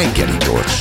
[0.00, 0.80] Reggeli gyors.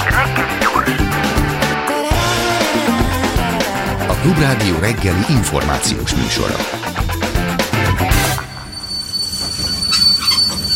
[4.07, 6.55] A Klubrádió reggeli információs műsora.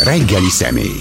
[0.03, 0.97] Reggeli személy.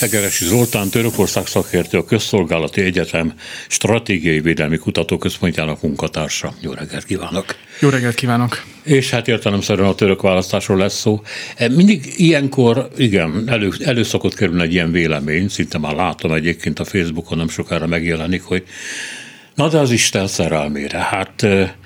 [0.00, 3.34] Egeresi Zoltán, Törökország szakértő, a Közszolgálati Egyetem
[3.68, 6.54] Stratégiai Védelmi Kutatóközpontjának munkatársa.
[6.60, 7.56] Jó reggelt kívánok!
[7.80, 8.64] Jó reggelt kívánok!
[8.82, 11.22] És hát értelemszerűen a török választásról lesz szó.
[11.56, 16.78] E, mindig ilyenkor, igen, elő, elő szokott kerülni egy ilyen vélemény, szinte már látom egyébként
[16.78, 18.64] a Facebookon, nem sokára megjelenik, hogy
[19.54, 21.76] na de az Isten szerelmére, hát e,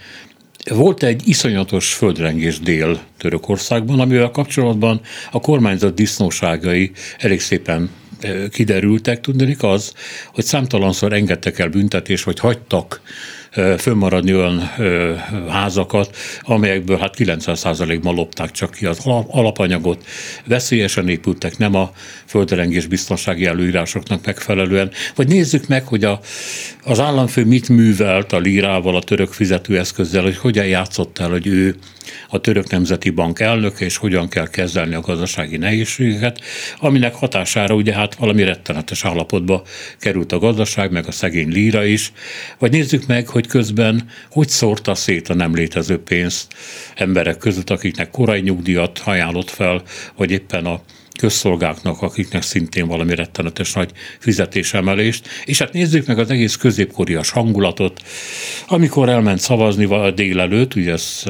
[0.70, 7.90] volt egy iszonyatos földrengés Dél-Törökországban, amivel kapcsolatban a kormányzat disznóságai elég szépen
[8.50, 9.92] kiderültek, tudnék az,
[10.32, 13.00] hogy számtalanszor engedtek el büntetés, vagy hagytak
[13.78, 14.70] fönnmaradni olyan
[15.48, 20.04] házakat, amelyekből hát 90%-ban lopták csak ki az alapanyagot,
[20.44, 21.92] veszélyesen épültek, nem a
[22.26, 24.90] földrengés biztonsági előírásoknak megfelelően.
[25.14, 26.20] Vagy nézzük meg, hogy a,
[26.84, 31.76] az államfő mit művelt a lírával, a török fizetőeszközzel, hogy hogyan játszott el, hogy ő
[32.28, 36.40] a Török Nemzeti Bank elnöke, és hogyan kell kezelni a gazdasági nehézségeket,
[36.78, 39.62] aminek hatására ugye hát valami rettenetes állapotba
[39.98, 42.12] került a gazdaság, meg a szegény líra is.
[42.58, 46.54] Vagy nézzük meg, hogy közben hogy szórta szét a nem létező pénzt
[46.94, 49.82] emberek között, akiknek korai nyugdíjat ajánlott fel,
[50.16, 50.80] vagy éppen a
[51.18, 55.28] közszolgáknak, akiknek szintén valami rettenetes nagy fizetésemelést.
[55.44, 58.02] És hát nézzük meg az egész középkorias hangulatot,
[58.66, 61.22] amikor elment szavazni délelőtt, ugye ez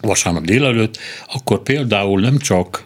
[0.00, 0.98] vasárnap délelőtt,
[1.32, 2.84] akkor például nem csak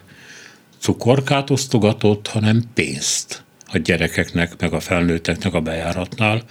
[0.79, 6.43] cukorkát osztogatott, hanem pénzt a gyerekeknek, meg a felnőtteknek a bejáratnál,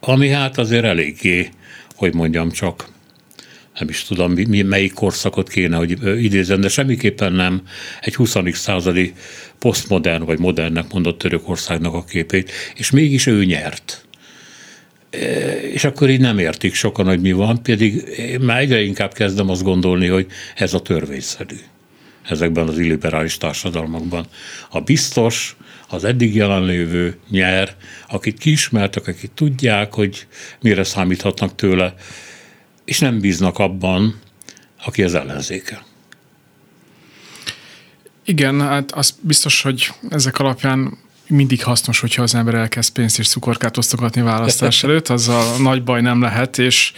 [0.00, 1.50] ami hát azért eléggé,
[1.96, 2.88] hogy mondjam csak,
[3.80, 7.62] nem is tudom, mi, melyik korszakot kéne, hogy idézem, de semmiképpen nem
[8.00, 8.36] egy 20.
[8.52, 9.12] századi
[9.58, 14.04] posztmodern vagy modernnek mondott Törökországnak a képét, és mégis ő nyert.
[15.72, 19.48] És akkor így nem értik sokan, hogy mi van, pedig én már egyre inkább kezdem
[19.48, 21.56] azt gondolni, hogy ez a törvényszerű
[22.28, 24.26] ezekben az illiberális társadalmakban.
[24.70, 25.56] A biztos,
[25.88, 27.76] az eddig jelenlévő nyer,
[28.08, 30.26] akit kiismertek, akik tudják, hogy
[30.60, 31.94] mire számíthatnak tőle,
[32.90, 34.20] és nem bíznak abban,
[34.84, 35.84] aki az ellenzéke.
[38.24, 43.28] Igen, hát az biztos, hogy ezek alapján mindig hasznos, hogyha az ember elkezd pénzt és
[43.28, 46.92] cukorkát osztogatni választás előtt, az a nagy baj nem lehet, és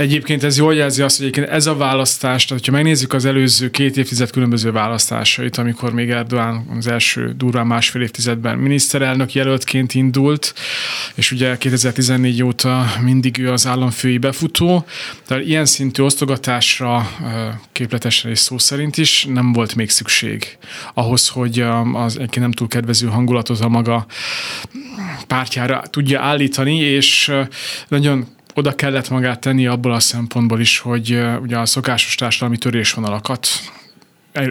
[0.00, 3.96] egyébként ez jól jelzi azt, hogy ez a választás, tehát ha megnézzük az előző két
[3.96, 10.54] évtized különböző választásait, amikor még Erdoğan az első durván másfél évtizedben miniszterelnök jelöltként indult,
[11.14, 14.84] és ugye 2014 óta mindig ő az államfői befutó,
[15.26, 17.10] tehát ilyen szintű osztogatásra
[17.72, 20.58] képletesen és szó szerint is nem volt még szükség
[20.94, 21.60] ahhoz, hogy
[21.92, 24.06] az egyébként nem túl kedvező hangulat hangulatot a maga
[25.26, 27.32] pártjára tudja állítani, és
[27.88, 28.26] nagyon
[28.60, 33.48] oda kellett magát tenni abból a szempontból is, hogy ugye a szokásos társadalmi törésvonalakat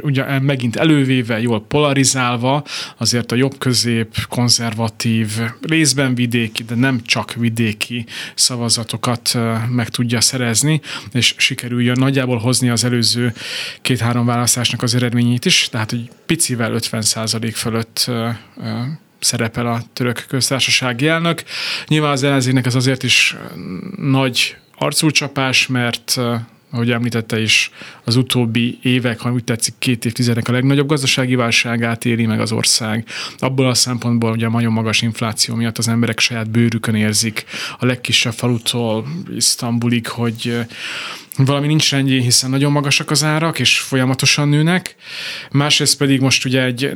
[0.01, 2.63] ugye megint elővéve, jól polarizálva,
[2.97, 5.29] azért a jobb-közép, konzervatív,
[5.61, 8.05] részben vidéki, de nem csak vidéki
[8.35, 9.37] szavazatokat
[9.69, 10.81] meg tudja szerezni,
[11.11, 13.33] és sikerüljön nagyjából hozni az előző
[13.81, 18.11] két-három választásnak az eredményét is, tehát hogy picivel 50% fölött
[19.19, 21.43] szerepel a török köztársasági elnök.
[21.87, 23.35] Nyilván az ellenzéknek ez azért is
[23.97, 26.19] nagy arculcsapás, mert
[26.71, 27.71] ahogy említette is,
[28.03, 32.51] az utóbbi évek, ha úgy tetszik, két évtizednek a legnagyobb gazdasági válságát éri meg az
[32.51, 33.07] ország.
[33.37, 37.45] Abból a szempontból, hogy a nagyon magas infláció miatt az emberek saját bőrükön érzik
[37.79, 40.57] a legkisebb falutól Isztambulig, hogy
[41.45, 44.95] valami nincs rendjén, hiszen nagyon magasak az árak, és folyamatosan nőnek.
[45.51, 46.91] Másrészt pedig most ugye egy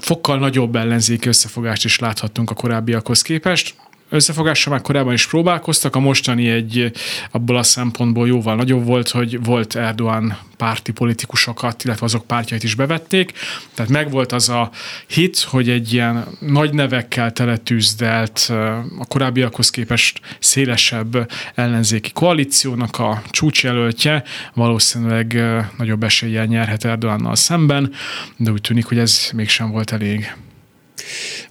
[0.00, 3.74] fokkal nagyobb ellenzéki összefogást is láthattunk a korábbiakhoz képest
[4.08, 6.92] összefogással már korábban is próbálkoztak, a mostani egy
[7.30, 12.74] abból a szempontból jóval nagyobb volt, hogy volt Erdoğan párti politikusokat, illetve azok pártjait is
[12.74, 13.32] bevették,
[13.74, 14.70] tehát megvolt az a
[15.06, 18.46] hit, hogy egy ilyen nagy nevekkel teletűzdelt,
[18.98, 24.22] a korábbiakhoz képest szélesebb ellenzéki koalíciónak a csúcsjelöltje
[24.54, 25.42] valószínűleg
[25.78, 27.92] nagyobb eséllyel nyerhet Erdoğannal szemben,
[28.36, 30.32] de úgy tűnik, hogy ez mégsem volt elég.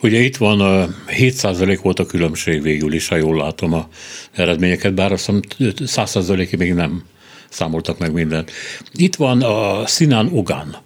[0.01, 3.87] Ugye itt van, a 7% volt a különbség végül is, ha jól látom a
[4.31, 7.03] eredményeket, bár azt hiszem 100%-ig még nem
[7.49, 8.51] számoltak meg mindent.
[8.93, 10.77] Itt van a Sinan Ogan.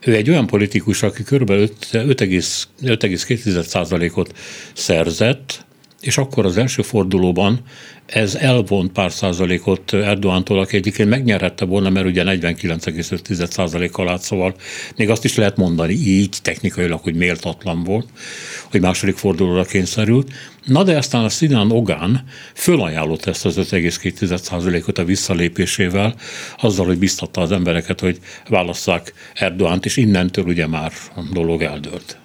[0.00, 1.50] Ő egy olyan politikus, aki kb.
[1.50, 4.32] 5,2%-ot
[4.72, 5.65] szerzett,
[6.06, 7.60] és akkor az első fordulóban
[8.06, 14.54] ez elvont pár százalékot Erdoántól, aki egyébként megnyerhette volna, mert ugye 49,5 százalékkal állt, szóval
[14.96, 18.06] még azt is lehet mondani így technikailag, hogy méltatlan volt,
[18.70, 20.32] hogy második fordulóra kényszerült.
[20.64, 22.24] Na de aztán a Sinan Ogán
[22.54, 26.14] fölajánlott ezt az 5,2 százalékot a visszalépésével,
[26.56, 28.18] azzal, hogy biztatta az embereket, hogy
[28.48, 32.18] válasszák Erdoánt, és innentől ugye már a dolog eldőlt.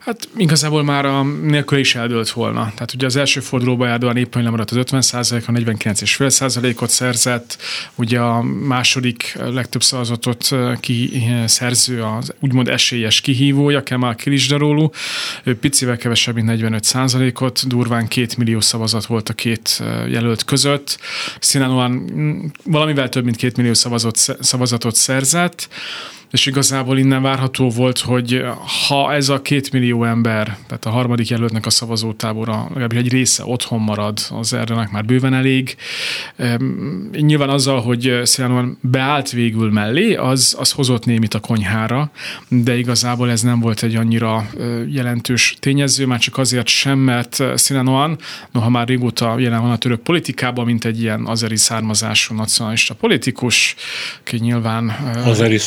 [0.00, 2.60] Hát igazából már a nélkül is eldőlt volna.
[2.74, 7.58] Tehát ugye az első fordulóban Erdogan éppen lemaradt az 50% a 49,5% ot szerzett,
[7.94, 10.48] ugye a második legtöbb szavazatot
[10.80, 14.88] kiszerző az úgymond esélyes kihívója, Kemal Kilisdaroglu,
[15.44, 20.98] ő picivel kevesebb, mint 45% ot durván két millió szavazat volt a két jelölt között.
[21.40, 23.74] Sinan valamivel több mint két millió
[24.40, 25.68] szavazatot szerzett,
[26.30, 28.44] és igazából innen várható volt, hogy
[28.88, 33.42] ha ez a két millió ember, tehát a harmadik jelöltnek a szavazótábora legalábbis egy része
[33.46, 35.76] otthon marad, az erre már bőven elég.
[37.10, 42.10] Nyilván azzal, hogy Szilánóan beállt végül mellé, az, az hozott némit a konyhára,
[42.48, 44.46] de igazából ez nem volt egy annyira
[44.88, 48.18] jelentős tényező, már csak azért sem, mert Szilánóan,
[48.50, 53.74] noha már régóta jelen van a török politikában, mint egy ilyen azeri származású nacionalista politikus,
[54.20, 54.88] aki nyilván...
[55.24, 55.58] Azeri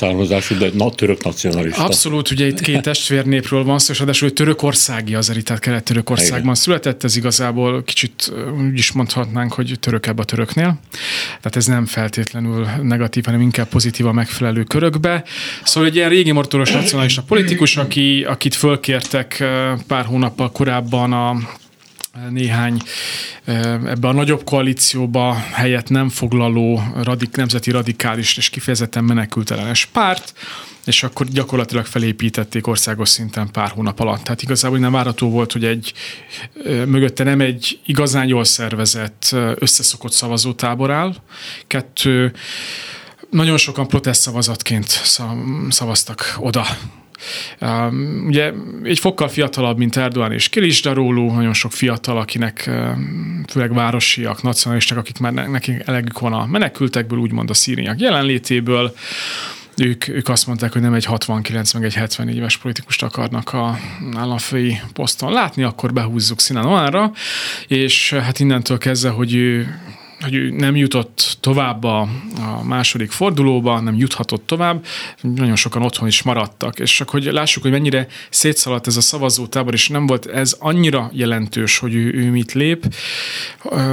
[0.47, 1.83] származású de na, török nacionalista.
[1.83, 7.15] Abszolút, ugye itt két testvérnépről van szó, és ráadásul törökországi az tehát kelet-törökországban született, ez
[7.15, 10.79] igazából kicsit úgy is mondhatnánk, hogy törökebb a töröknél.
[11.27, 15.23] Tehát ez nem feltétlenül negatív, hanem inkább pozitív a megfelelő körökbe.
[15.63, 19.43] Szóval egy ilyen régi mortoros nacionalista politikus, aki, akit fölkértek
[19.87, 21.35] pár hónappal korábban a
[22.29, 22.81] néhány
[23.85, 30.33] ebbe a nagyobb koalícióba helyet nem foglaló radik, nemzeti radikális és kifejezetten menekültelenes párt,
[30.85, 34.23] és akkor gyakorlatilag felépítették országos szinten pár hónap alatt.
[34.23, 35.93] Tehát igazából nem várató volt, hogy egy
[36.63, 41.15] mögötte nem egy igazán jól szervezett, összeszokott szavazótábor áll.
[41.67, 42.33] Kettő,
[43.29, 45.01] nagyon sokan protest szavazatként
[45.69, 46.65] szavaztak oda
[48.25, 48.51] Ugye
[48.83, 52.69] egy fokkal fiatalabb, mint Erdogan és Kilis Daróló, nagyon sok fiatal, akinek
[53.47, 58.93] főleg városiak, nacionalisták, akik már nekik elegük van a menekültekből, úgymond a szíriak jelenlétéből,
[59.77, 63.77] ők, ők azt mondták, hogy nem egy 69 meg egy 70 éves politikust akarnak a
[64.15, 67.11] államfői poszton látni, akkor behúzzuk Sinan Oánra,
[67.67, 69.79] és hát innentől kezdve, hogy ő
[70.19, 71.99] hogy ő nem jutott tovább a,
[72.39, 74.85] a második fordulóba, nem juthatott tovább,
[75.21, 79.73] nagyon sokan otthon is maradtak, és csak hogy lássuk, hogy mennyire szétszaladt ez a szavazótábor,
[79.73, 82.95] és nem volt ez annyira jelentős, hogy ő, ő mit lép,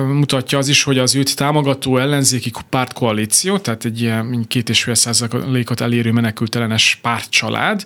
[0.06, 4.94] mutatja az is, hogy az őt támogató ellenzéki pártkoalíció, tehát egy ilyen két és fél
[4.94, 7.84] százalékot elérő menekültelenes pártcsalád,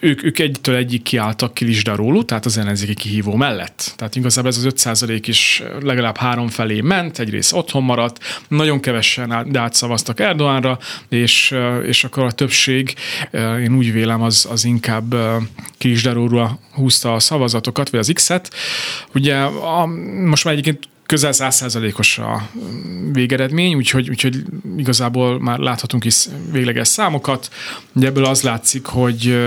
[0.00, 3.92] ők, ők egytől egyik kiálltak Kilisdarólu, tehát az ellenzéki kihívó mellett.
[3.96, 8.18] Tehát igazából ez az 5 százalék is legalább három felé ment, egyrészt otthon otthon maradt,
[8.48, 10.78] nagyon kevesen de átszavaztak Erdoánra,
[11.08, 11.54] és,
[11.86, 12.94] és akkor a többség,
[13.62, 15.14] én úgy vélem, az, az inkább
[15.78, 18.54] Kisdaróra húzta a szavazatokat, vagy az X-et.
[19.14, 19.86] Ugye a,
[20.24, 22.48] most már egyébként közel százszázalékos a
[23.12, 24.42] végeredmény, úgyhogy, úgyhogy
[24.76, 27.48] igazából már láthatunk is végleges számokat.
[27.94, 29.38] Ugye ebből az látszik, hogy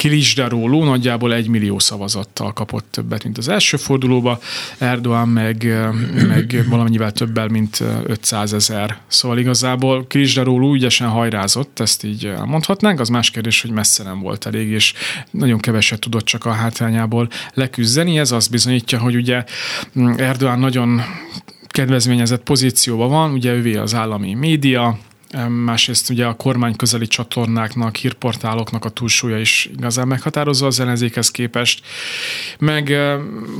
[0.00, 4.38] Kilisdaróló nagyjából egy millió szavazattal kapott többet, mint az első fordulóba,
[4.78, 5.66] Erdoğan meg,
[6.28, 8.98] meg valamennyivel többel, mint 500 ezer.
[9.06, 14.46] Szóval igazából Kilisdaróló ügyesen hajrázott, ezt így mondhatnánk, az más kérdés, hogy messze nem volt
[14.46, 14.92] elég, és
[15.30, 18.18] nagyon keveset tudott csak a hátrányából leküzdeni.
[18.18, 19.44] Ez azt bizonyítja, hogy ugye
[20.16, 21.00] Erdoğan nagyon
[21.66, 24.98] kedvezményezett pozícióban van, ugye ővé az állami média,
[25.48, 31.86] Másrészt ugye a kormány közeli csatornáknak, hírportáloknak a túlsúlya is igazán meghatározó az ellenzékhez képest.
[32.58, 32.96] Meg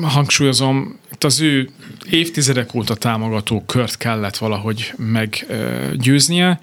[0.03, 1.71] hangsúlyozom, itt az ő
[2.11, 6.61] évtizedek óta támogató kört kellett valahogy meggyőznie,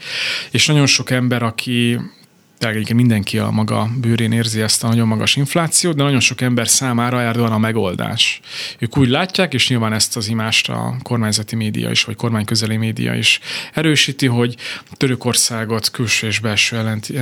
[0.52, 2.00] és nagyon sok ember, aki
[2.58, 6.68] tényleg mindenki a maga bőrén érzi ezt a nagyon magas inflációt, de nagyon sok ember
[6.68, 8.40] számára Erdogan a megoldás.
[8.80, 13.16] Ők úgy látják, és nyilván ezt az imást a kormányzati média is, vagy kormányközeli média
[13.16, 13.40] is
[13.74, 14.56] erősíti, hogy
[14.92, 17.14] Törökországot külső és belső ellent,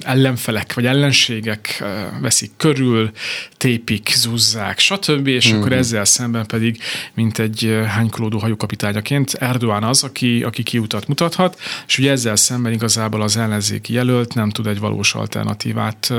[0.00, 1.84] ellenfelek vagy ellenségek
[2.20, 3.10] veszik körül,
[3.56, 5.26] tépik, zúzzák, stb.
[5.26, 5.56] És mm.
[5.56, 6.78] akkor ezzel szemben pedig,
[7.14, 13.22] mint egy hánykolódó hajókapitányaként Erdogan az, aki, aki kiutat mutathat, és ugye ezzel szemben igazából
[13.22, 16.12] az ellenzéki jelölt nem nem tud egy valós alternatívát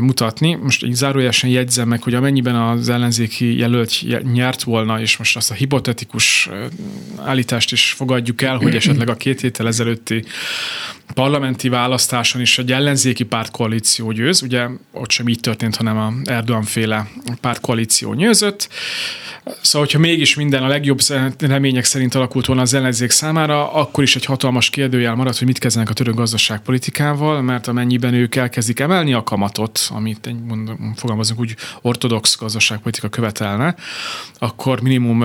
[0.00, 0.54] mutatni.
[0.54, 3.92] Most így zárójelesen jegyzem meg, hogy amennyiben az ellenzéki jelölt
[4.32, 6.50] nyert volna, és most azt a hipotetikus
[7.16, 10.24] állítást is fogadjuk el, hogy esetleg a két héttel ezelőtti
[11.14, 16.62] parlamenti választáson is egy ellenzéki pártkoalíció győz, ugye ott sem így történt, hanem a Erdogan
[16.62, 17.08] féle
[17.40, 18.68] pártkoalíció nyőzött.
[19.60, 20.98] Szóval, hogyha mégis minden a legjobb
[21.38, 25.58] remények szerint alakult volna az ellenzék számára, akkor is egy hatalmas kérdőjel maradt, hogy mit
[25.58, 31.40] kezdenek a török gazdaságpolitikával, mert amennyiben ők elkezdik emelni a kamatot, amit egy, mondom, fogalmazunk
[31.40, 33.74] úgy ortodox gazdaságpolitika követelne,
[34.38, 35.24] akkor minimum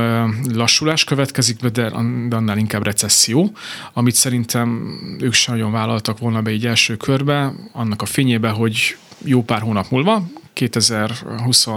[0.54, 1.86] lassulás következik, de
[2.30, 3.52] annál inkább recesszió,
[3.94, 8.98] amit szerintem ők sem nagyon vállaltak volna be így első körbe, annak a fényébe, hogy
[9.24, 11.68] jó pár hónap múlva, 2020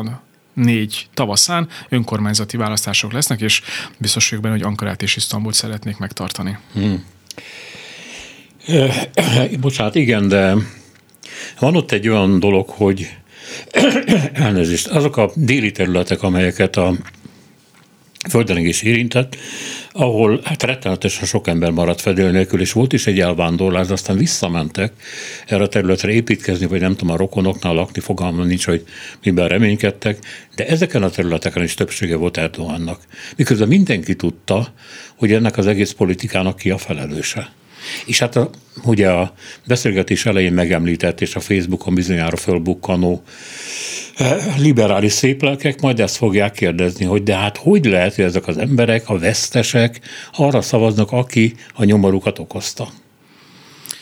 [0.53, 3.63] négy tavaszán önkormányzati választások lesznek, és
[3.99, 6.59] biztos vagyok benne, hogy Ankarát és Isztambult szeretnék megtartani.
[6.73, 7.05] Hmm.
[9.61, 10.55] Bocsánat, igen, de
[11.59, 13.17] van ott egy olyan dolog, hogy
[14.33, 16.95] elnézést, azok a déli területek, amelyeket a
[18.29, 19.37] földrengés érintett,
[19.93, 24.93] ahol hát rettenetesen sok ember maradt fedél nélkül, és volt is egy elvándorlás, aztán visszamentek
[25.47, 28.85] erre a területre építkezni, vagy nem tudom, a rokonoknál lakni, fogalmam nincs, hogy
[29.23, 30.19] miben reménykedtek,
[30.55, 33.01] de ezeken a területeken is többsége volt Erdogannak.
[33.37, 34.73] Miközben mindenki tudta,
[35.17, 37.53] hogy ennek az egész politikának ki a felelőse.
[38.07, 38.51] És hát a,
[38.85, 39.33] ugye a
[39.67, 43.23] beszélgetés elején megemlített, és a Facebookon bizonyára fölbukkanó
[44.17, 48.59] eh, liberális széplelkek majd ezt fogják kérdezni, hogy de hát hogy lehet, hogy ezek az
[48.59, 50.01] emberek, a vesztesek
[50.33, 52.89] arra szavaznak, aki a nyomorukat okozta?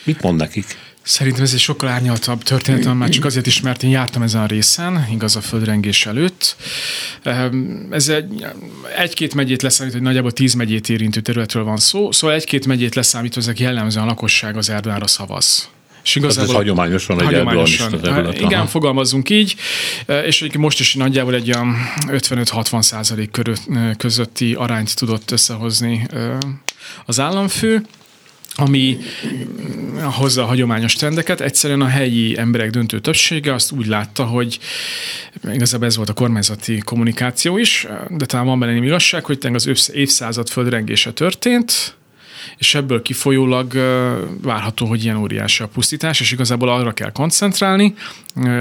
[0.04, 0.85] Mit mond nekik?
[1.06, 4.46] Szerintem ez egy sokkal árnyaltabb történet, már csak azért is, mert én jártam ezen a
[4.46, 6.56] részen, igaz a földrengés előtt.
[7.22, 8.46] Ehm, ez egy,
[8.96, 13.40] egy-két megyét leszámít, hogy nagyjából tíz megyét érintő területről van szó, szóval egy-két megyét leszámítva
[13.40, 15.68] ezek jellemzően a lakosság az Erdőára szavaz.
[16.04, 18.34] És igazából, ez hagyományosan egy hagyományosan, terület.
[18.34, 18.66] Igen, aha.
[18.66, 19.54] fogalmazzunk így,
[20.24, 23.40] és most is nagyjából egy olyan 55-60 százalék
[23.96, 26.06] közötti arányt tudott összehozni
[27.04, 27.82] az államfő
[28.56, 28.98] ami
[30.02, 31.40] hozza a hagyományos trendeket.
[31.40, 34.58] Egyszerűen a helyi emberek döntő többsége azt úgy látta, hogy
[35.52, 40.48] igazából ez volt a kormányzati kommunikáció is, de talán van benne igazság, hogy az évszázad
[40.48, 41.96] földrengése történt,
[42.58, 43.72] és ebből kifolyólag
[44.42, 47.94] várható, hogy ilyen óriási a pusztítás, és igazából arra kell koncentrálni,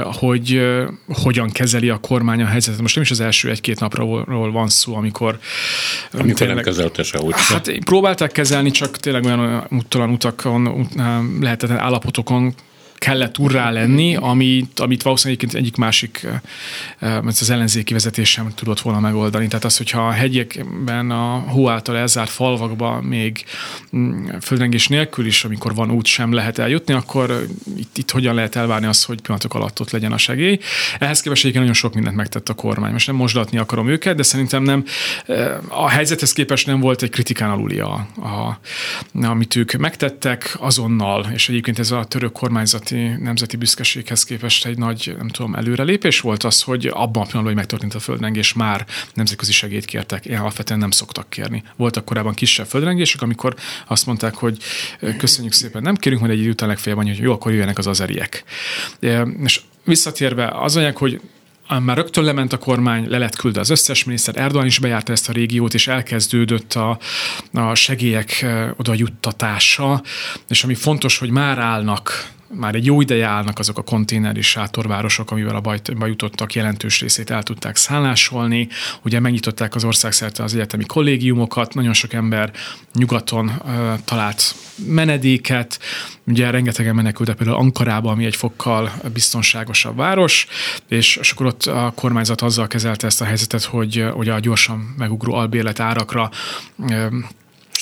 [0.03, 0.61] hogy
[1.07, 2.81] hogyan kezeli a kormány a helyzetet.
[2.81, 5.39] Most nem is az első egy-két napról van szó, amikor...
[6.11, 7.33] Amikor tényleg, nem kezelte sehogy.
[7.35, 10.89] Hát próbálták kezelni, csak tényleg olyan úttalan utakon,
[11.39, 12.53] lehetetlen állapotokon
[12.97, 16.27] kellett urrá lenni, amit, amit valószínűleg egyik másik
[17.25, 19.47] az ellenzéki vezetés sem tudott volna megoldani.
[19.47, 23.45] Tehát az, hogyha a hegyekben a hó által elzárt falvakba még
[23.95, 27.45] mm, földrengés nélkül is, amikor van út, sem lehet eljutni, akkor
[27.77, 30.59] itt, itt hogyan lehet elvárni azt, hogy pillanatok alatt ott legyen a segély.
[30.99, 32.91] Ehhez képest nagyon sok mindent megtett a kormány.
[32.91, 34.83] Most nem mosdatni akarom őket, de szerintem nem
[35.67, 38.59] a helyzethez képest nem volt egy kritikán aluli, a, a,
[39.25, 44.77] amit ők megtettek azonnal, és egyébként ez a török kormányzati nemzeti, nemzeti büszkeséghez képest egy
[44.77, 48.85] nagy, nem tudom, előrelépés volt az, hogy abban a pillanatban, hogy megtörtént a földrengés, már
[49.13, 50.25] nemzetközi segélyt kértek.
[50.25, 51.63] Ilyen alapvetően nem szoktak kérni.
[51.75, 53.55] Voltak korábban kisebb földrengések, amikor
[53.87, 54.57] azt mondták, hogy
[55.17, 58.43] köszönjük szépen, nem kérünk, majd egy idő után legfeljebb hogy jó, akkor jöjjenek az azeriek.
[59.43, 61.21] És visszatérve az mondják, hogy
[61.79, 65.29] már rögtön lement a kormány, le lett küldve az összes miniszter, Erdogan is bejárta ezt
[65.29, 66.99] a régiót, és elkezdődött a,
[67.53, 68.45] a segélyek
[68.77, 70.01] oda juttatása,
[70.47, 75.31] és ami fontos, hogy már állnak már egy jó ideje állnak azok a konténeri sátorvárosok,
[75.31, 78.67] amivel a bajba jutottak jelentős részét el tudták szállásolni.
[79.01, 82.51] Ugye megnyitották az országszerte az egyetemi kollégiumokat, nagyon sok ember
[82.93, 83.73] nyugaton uh,
[84.05, 84.55] talált
[84.87, 85.79] menedéket,
[86.23, 90.47] ugye rengetegen menekültek például Ankarába, ami egy fokkal biztonságosabb város,
[90.87, 94.95] és, és akkor ott a kormányzat azzal kezelte ezt a helyzetet, hogy, hogy a gyorsan
[94.97, 96.29] megugró albérlet árakra
[96.77, 97.05] uh,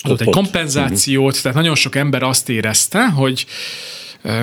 [0.02, 3.46] adott egy kompenzációt, tehát nagyon sok ember azt érezte, hogy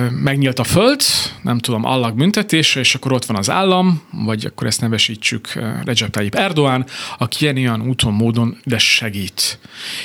[0.09, 1.01] megnyílt a föld,
[1.41, 5.53] nem tudom, allag büntetése, és akkor ott van az állam, vagy akkor ezt nevesítsük
[5.85, 6.85] Recep Tayyip Erdoğan,
[7.17, 9.59] aki ilyen olyan úton, módon de segít.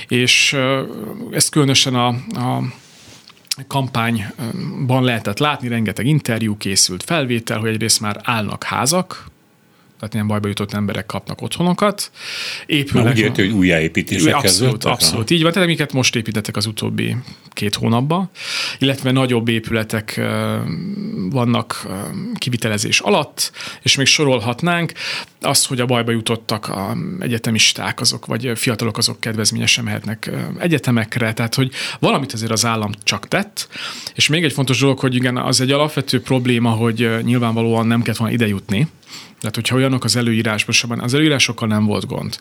[0.09, 0.57] És
[1.31, 2.63] ezt különösen a, a
[3.67, 9.31] kampányban lehetett látni, rengeteg interjú készült, felvétel, hogy egyrészt már állnak házak,
[9.99, 12.11] tehát ilyen bajba jutott emberek kapnak otthonokat.
[12.67, 13.13] Épülnek.
[13.13, 15.31] Úgy érti, hogy újjáépítések Abszolút, abszolút.
[15.31, 17.17] Így van, tehát amiket most építettek az utóbbi
[17.53, 18.31] két hónapban,
[18.79, 20.21] illetve nagyobb épületek
[21.31, 21.87] vannak
[22.35, 24.93] kivitelezés alatt, és még sorolhatnánk
[25.41, 31.55] azt, hogy a bajba jutottak a egyetemisták, azok, vagy fiatalok azok kedvezményesen mehetnek egyetemekre, tehát
[31.55, 33.69] hogy valamit azért az állam csak tett,
[34.15, 38.19] és még egy fontos dolog, hogy igen, az egy alapvető probléma, hogy nyilvánvalóan nem kellett
[38.19, 38.89] volna ide jutni,
[39.41, 42.39] Tehát, hogyha olyanok az előírásban, az előírásokkal nem volt gond.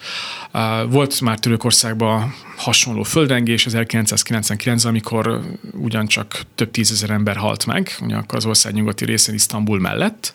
[0.90, 5.42] Volt már Törökországban hasonló földrengés 1999 amikor
[5.72, 10.34] ugyancsak több tízezer ember halt meg, ugyanakkor az ország nyugati részén Isztambul mellett,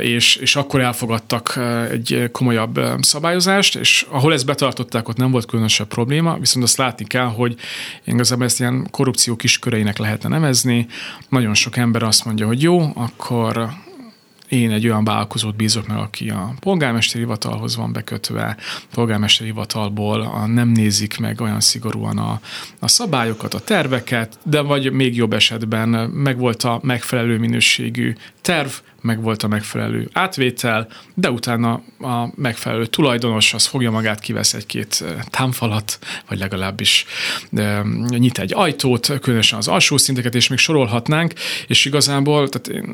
[0.00, 1.58] és, és akkor elfogadtak
[1.90, 7.04] egy komolyabb szabályozást, és ahol ezt betartották, ott nem volt különösebb probléma, viszont azt látni
[7.04, 7.56] kell, hogy
[8.04, 10.86] igazából ezt ilyen korrupció kisköreinek lehetne nevezni.
[11.28, 13.70] Nagyon sok ember azt mondja, hogy jó, akkor
[14.52, 18.56] én egy olyan vállalkozót bízok meg, aki a polgármesteri hivatalhoz van bekötve,
[18.94, 22.40] polgármesteri hivatalból a, nem nézik meg olyan szigorúan a,
[22.78, 28.70] a szabályokat, a terveket, de vagy még jobb esetben megvolt a megfelelő minőségű terv,
[29.02, 35.04] meg volt a megfelelő átvétel, de utána a megfelelő tulajdonos az fogja magát, kivesz egy-két
[35.30, 37.06] támfalat, vagy legalábbis
[38.08, 41.32] nyit egy ajtót, különösen az alsó szinteket, és még sorolhatnánk,
[41.66, 42.84] és igazából tehát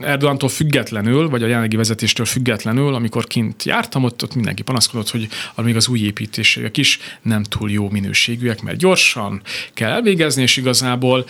[0.00, 5.28] Erdogantól függetlenül, vagy a jelenlegi vezetéstől függetlenül, amikor kint jártam, ott, ott mindenki panaszkodott, hogy
[5.54, 9.42] még az új építések is nem túl jó minőségűek, mert gyorsan
[9.74, 11.26] kell elvégezni, és igazából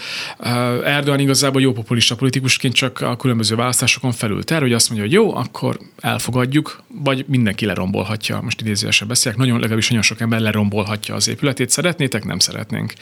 [0.85, 5.07] Erdogan igazából jó populista politikusként csak a különböző választásokon azon felül ter, hogy azt mondja,
[5.07, 10.41] hogy jó, akkor elfogadjuk, vagy mindenki lerombolhatja, most idézőesen beszélek, nagyon, legalábbis nagyon sok ember
[10.41, 12.93] lerombolhatja az épületét, szeretnétek, nem szeretnénk.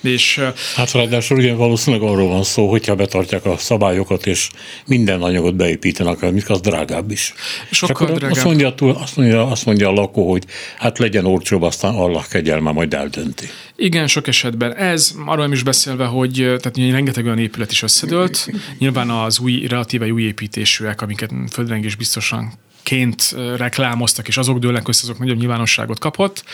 [0.00, 0.40] És,
[0.76, 4.50] hát ráadásul ugye valószínűleg arról van szó, hogyha betartják a szabályokat, és
[4.86, 7.34] minden anyagot beépítenek, amik az drágább is.
[7.70, 8.30] Sokkal drágább.
[8.30, 10.44] Azt mondja, azt, mondja, azt mondja a lakó, hogy
[10.78, 13.46] hát legyen olcsóbb, aztán Allah kegyelme majd eldönti.
[13.76, 18.48] Igen, sok esetben ez, arról nem is beszélve, hogy tehát rengeteg olyan épület is összedőlt,
[18.78, 25.00] nyilván az új, relatíve új építésűek, amiket földrengés biztosan ként reklámoztak, és azok dőlnek össze,
[25.02, 26.44] azok nagyobb nyilvánosságot kapott.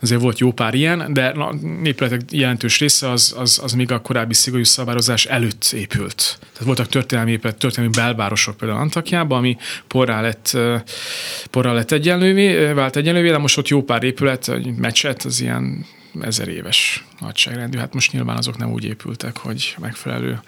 [0.00, 4.00] Azért volt jó pár ilyen, de a épületek jelentős része az, az, az még a
[4.00, 6.38] korábbi szigorú szabályozás előtt épült.
[6.40, 9.56] Tehát voltak történelmi történelmi belvárosok például Antakiában, ami
[9.86, 10.56] porrá lett,
[11.50, 15.86] porrá lett egyenlővé, vált egyenlővé, de most ott jó pár épület, mecset, az ilyen
[16.20, 17.78] ezer éves nagyságrendű.
[17.78, 20.40] Hát most nyilván azok nem úgy épültek, hogy megfelelő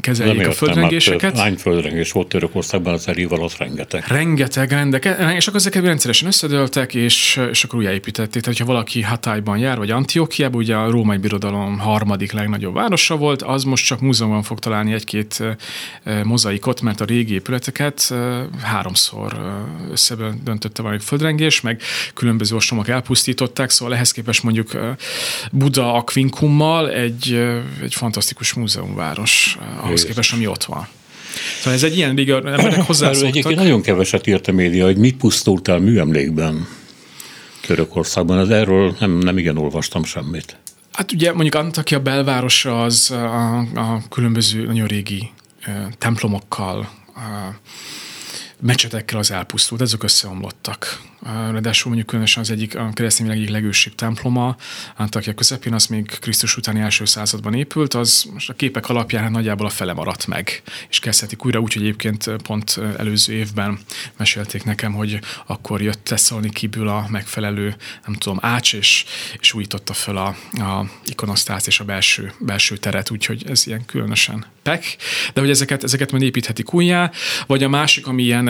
[0.00, 1.38] kezeljék a földrengéseket.
[1.38, 4.04] Hány földrengés volt Törökországban az év alatt rengeteg?
[4.06, 8.42] Rengeteg, rengeteg, és akkor ezeket rendszeresen összedöltek, és, és akkor újjáépítették.
[8.42, 13.42] Tehát, ha valaki Hatályban jár, vagy Antiochiában, ugye a római birodalom harmadik legnagyobb városa volt,
[13.42, 15.42] az most csak múzeumban fog találni egy-két
[16.24, 18.14] mozaikot, mert a régi épületeket
[18.62, 19.40] háromszor
[19.90, 21.80] összedöntötte valami földrengés, meg
[22.14, 24.70] különböző ostromok elpusztították, szóval ehhez képest mondjuk
[25.52, 27.32] Buda Akvinkummal egy,
[27.82, 29.41] egy fantasztikus múzeumváros
[29.80, 30.88] ahhoz képest, ami ott van.
[31.58, 33.28] Szóval ez egy ilyen régi, emberek hozzászoktak.
[33.28, 36.68] Egyébként nagyon keveset írt a média, hogy mit pusztult el műemlékben
[37.66, 38.38] Törökországban.
[38.38, 40.56] Ez erről nem, nem igen olvastam semmit.
[40.92, 45.30] Hát ugye mondjuk Antakya belvárosa az a, a különböző nagyon régi
[45.98, 46.90] templomokkal,
[48.62, 51.00] mecsetekkel az elpusztult, ezek összeomlottak.
[51.24, 54.56] Ráadásul mondjuk különösen az egyik, a keresztény egyik legősibb temploma,
[54.96, 59.66] Antakya közepén, az még Krisztus utáni első században épült, az most a képek alapján nagyjából
[59.66, 63.78] a fele maradt meg, és kezdhetik újra, úgyhogy egyébként pont előző évben
[64.16, 66.14] mesélték nekem, hogy akkor jött
[66.52, 69.04] kívül a megfelelő, nem tudom, ács, és,
[69.40, 70.26] és újította fel a,
[70.62, 74.96] a ikonosztást és a belső, belső teret, úgyhogy ez ilyen különösen pek,
[75.34, 77.10] de hogy ezeket, ezeket majd építhetik újjá,
[77.46, 78.48] vagy a másik, ami ilyen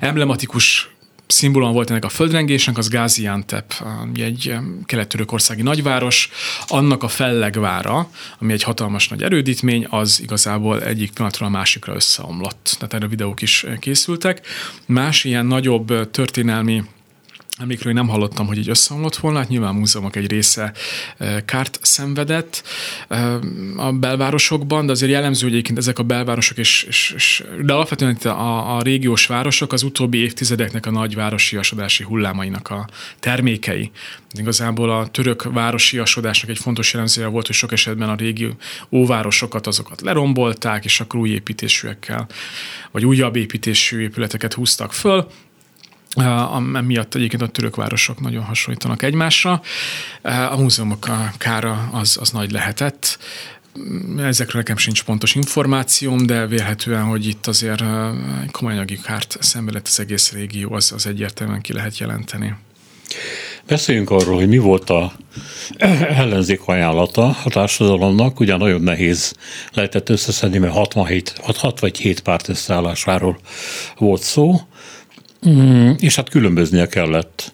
[0.00, 0.90] emblematikus
[1.26, 3.74] szimbólum volt ennek a földrengésnek, az Gaziantep,
[4.14, 6.30] egy kelet-törökországi nagyváros.
[6.66, 12.74] Annak a fellegvára, ami egy hatalmas nagy erődítmény, az igazából egyik pillanatról a másikra összeomlott.
[12.78, 14.46] Tehát erre videók is készültek.
[14.86, 16.84] Más ilyen nagyobb történelmi
[17.60, 20.72] amikről nem hallottam, hogy így összeomlott volna, hát nyilván a múzeumok egy része
[21.18, 22.62] e, kárt szenvedett
[23.08, 23.38] e,
[23.76, 28.10] a belvárosokban, de azért jellemző, hogy egyébként ezek a belvárosok, és, és, és de alapvetően
[28.10, 32.88] itt a, a régiós városok az utóbbi évtizedeknek a nagy városiasodási hullámainak a
[33.20, 33.90] termékei.
[34.32, 38.48] Igazából a török városiasodásnak egy fontos jellemzője volt, hogy sok esetben a régi
[38.92, 42.26] óvárosokat, azokat lerombolták, és akkor új építésűekkel,
[42.90, 45.26] vagy újabb építésű épületeket húztak föl,
[46.74, 49.62] Emiatt egyébként a török városok nagyon hasonlítanak egymásra.
[50.22, 53.18] A múzeumok a kára az, az nagy lehetett.
[54.18, 57.82] Ezekről nekem sincs pontos információm, de vélhetően, hogy itt azért
[58.50, 62.54] komoly anyagi kárt szenvedett az egész régió, az, az egyértelműen ki lehet jelenteni.
[63.66, 65.12] Beszéljünk arról, hogy mi volt a
[66.22, 68.40] ellenzék ajánlata a társadalomnak.
[68.40, 69.34] Ugye nagyon nehéz
[69.72, 73.38] lehetett összeszedni, mert 67, 6 vagy 7 párt összeállásáról
[73.96, 74.60] volt szó.
[75.48, 77.52] Mm, és hát különböznie kellett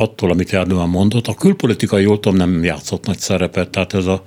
[0.00, 1.26] attól, amit Erdogan mondott.
[1.26, 4.22] A külpolitikai oltom nem játszott nagy szerepet, tehát ez a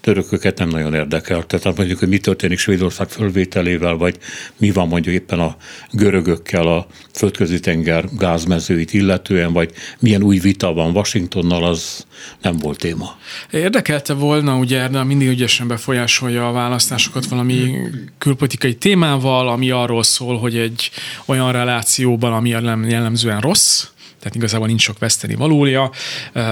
[0.00, 1.46] törököket nem nagyon érdekel.
[1.46, 4.18] Tehát mondjuk, hogy mi történik Svédország fölvételével, vagy
[4.56, 5.56] mi van mondjuk éppen a
[5.90, 12.06] görögökkel a földközi tenger gázmezőit illetően, vagy milyen új vita van Washingtonnal, az
[12.42, 13.16] nem volt téma.
[13.50, 17.72] Érdekelte volna, ugye Erdem mindig ügyesen befolyásolja a választásokat valami
[18.18, 20.90] külpolitikai témával, ami arról szól, hogy egy
[21.24, 22.48] olyan relációban, ami
[22.88, 23.86] jellemzően rossz,
[24.20, 25.90] tehát igazából nincs sok veszteni valója,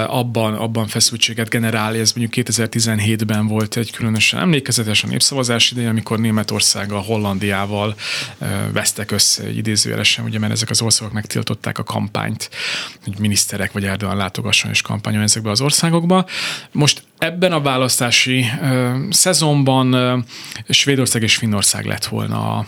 [0.07, 6.19] abban, abban feszültséget generál, ez mondjuk 2017-ben volt egy különösen emlékezetes a népszavazás ideje, amikor
[6.19, 7.95] Németország a Hollandiával
[8.73, 12.51] vesztek össze idézőjelesen, ugye, mert ezek az országok megtiltották a kampányt,
[13.05, 16.27] hogy miniszterek vagy Erdogan látogasson és kampányon ezekbe az országokba.
[16.73, 18.47] Most ebben a választási
[19.11, 20.25] szezonban
[20.69, 22.67] Svédország és Finnország lett volna a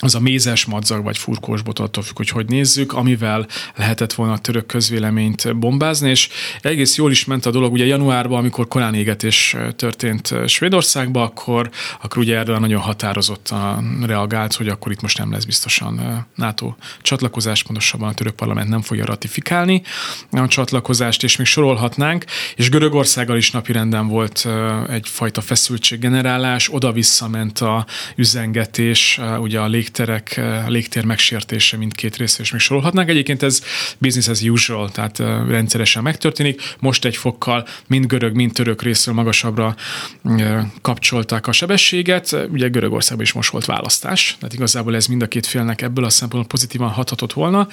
[0.00, 4.32] az a mézes madzag vagy furkós bot, attól függ, hogy hogy nézzük, amivel lehetett volna
[4.32, 6.28] a török közvéleményt bombázni, és
[6.60, 7.72] egész jól is ment a dolog.
[7.72, 11.70] Ugye januárban, amikor korán égetés történt Svédországban, akkor,
[12.02, 17.62] akkor ugye erre nagyon határozottan reagált, hogy akkor itt most nem lesz biztosan NATO csatlakozás,
[17.62, 19.82] pontosabban a török parlament nem fogja ratifikálni
[20.30, 24.48] a csatlakozást, és még sorolhatnánk, és Görögországgal is napirenden volt
[24.88, 27.86] egyfajta feszültséggenerálás, oda-vissza ment a
[28.16, 33.08] üzengetés, ugye a lég légterek, eh, légtér megsértése mindkét részre és még sorolhatnánk.
[33.08, 33.62] Egyébként ez
[33.98, 36.62] business as usual, tehát eh, rendszeresen megtörténik.
[36.78, 39.74] Most egy fokkal mind görög, mind török részről magasabbra
[40.24, 42.36] eh, kapcsolták a sebességet.
[42.50, 46.10] Ugye Görögországban is most volt választás, tehát igazából ez mind a két félnek ebből a
[46.10, 47.68] szempontból pozitívan hathatott volna,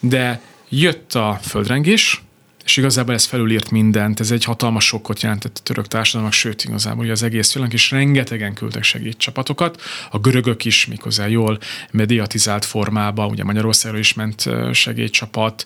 [0.00, 2.22] de jött a földrengés,
[2.68, 7.02] és igazából ez felülírt mindent, ez egy hatalmas sokkot jelentett a török társadalomnak, sőt igazából
[7.02, 11.58] ugye az egész világ is rengetegen küldtek segítcsapatokat, a görögök is méghozzá jól
[11.90, 15.64] mediatizált formába, ugye Magyarországról is ment segédcsapat,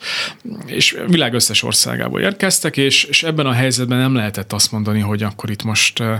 [0.66, 5.22] és világ összes országából érkeztek, és, és ebben a helyzetben nem lehetett azt mondani, hogy
[5.22, 6.14] akkor itt most uh,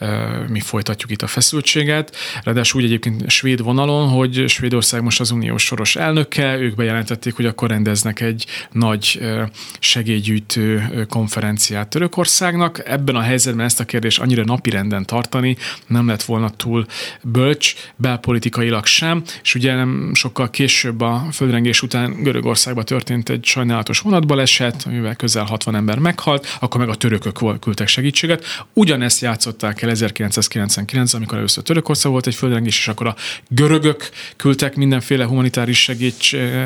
[0.00, 5.30] uh, mi folytatjuk itt a feszültséget, ráadásul úgy egyébként svéd vonalon, hogy Svédország most az
[5.30, 9.42] uniós soros elnöke, ők bejelentették, hogy akkor rendeznek egy nagy uh,
[9.78, 12.88] segély segélygyűjtő konferenciát Törökországnak.
[12.88, 15.56] Ebben a helyzetben ezt a kérdést annyira napirenden tartani
[15.86, 16.86] nem lett volna túl
[17.22, 24.00] bölcs, belpolitikailag sem, és ugye nem sokkal később a földrengés után Görögországban történt egy sajnálatos
[24.00, 28.44] vonatbaleset, amivel közel 60 ember meghalt, akkor meg a törökök küldtek segítséget.
[28.72, 33.16] Ugyanezt játszották el 1999 amikor először Törökország volt egy földrengés, és akkor a
[33.48, 35.90] görögök küldtek mindenféle humanitáris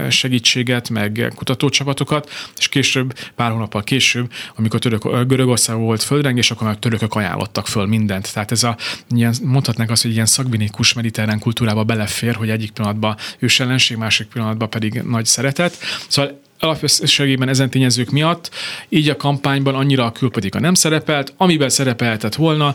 [0.09, 3.15] segítséget, meg kutatócsapatokat, és később
[3.53, 8.33] hónappal később, amikor török, Görögország volt földrengés, akkor már törökök ajánlottak föl mindent.
[8.33, 8.77] Tehát ez a,
[9.09, 14.71] ilyen, mondhatnánk azt, hogy ilyen szakbinikus mediterrán kultúrába belefér, hogy egyik pillanatban ősellenség, másik pillanatban
[14.71, 15.77] pedig nagy szeretet.
[16.09, 18.51] Szóval alapösszességében ezen tényezők miatt,
[18.89, 22.75] így a kampányban annyira a külpolitika nem szerepelt, amiben szerepelhetett volna,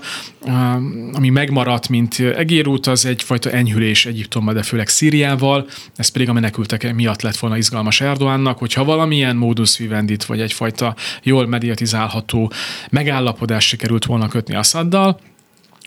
[1.13, 6.93] ami megmaradt, mint egérút, az egyfajta enyhülés Egyiptomban, de főleg Szíriával, ez pedig a menekültek
[6.93, 12.51] miatt lett volna izgalmas Erdoánnak, hogyha valamilyen módus vivendit, vagy egyfajta jól mediatizálható
[12.89, 15.19] megállapodás sikerült volna kötni Assaddal,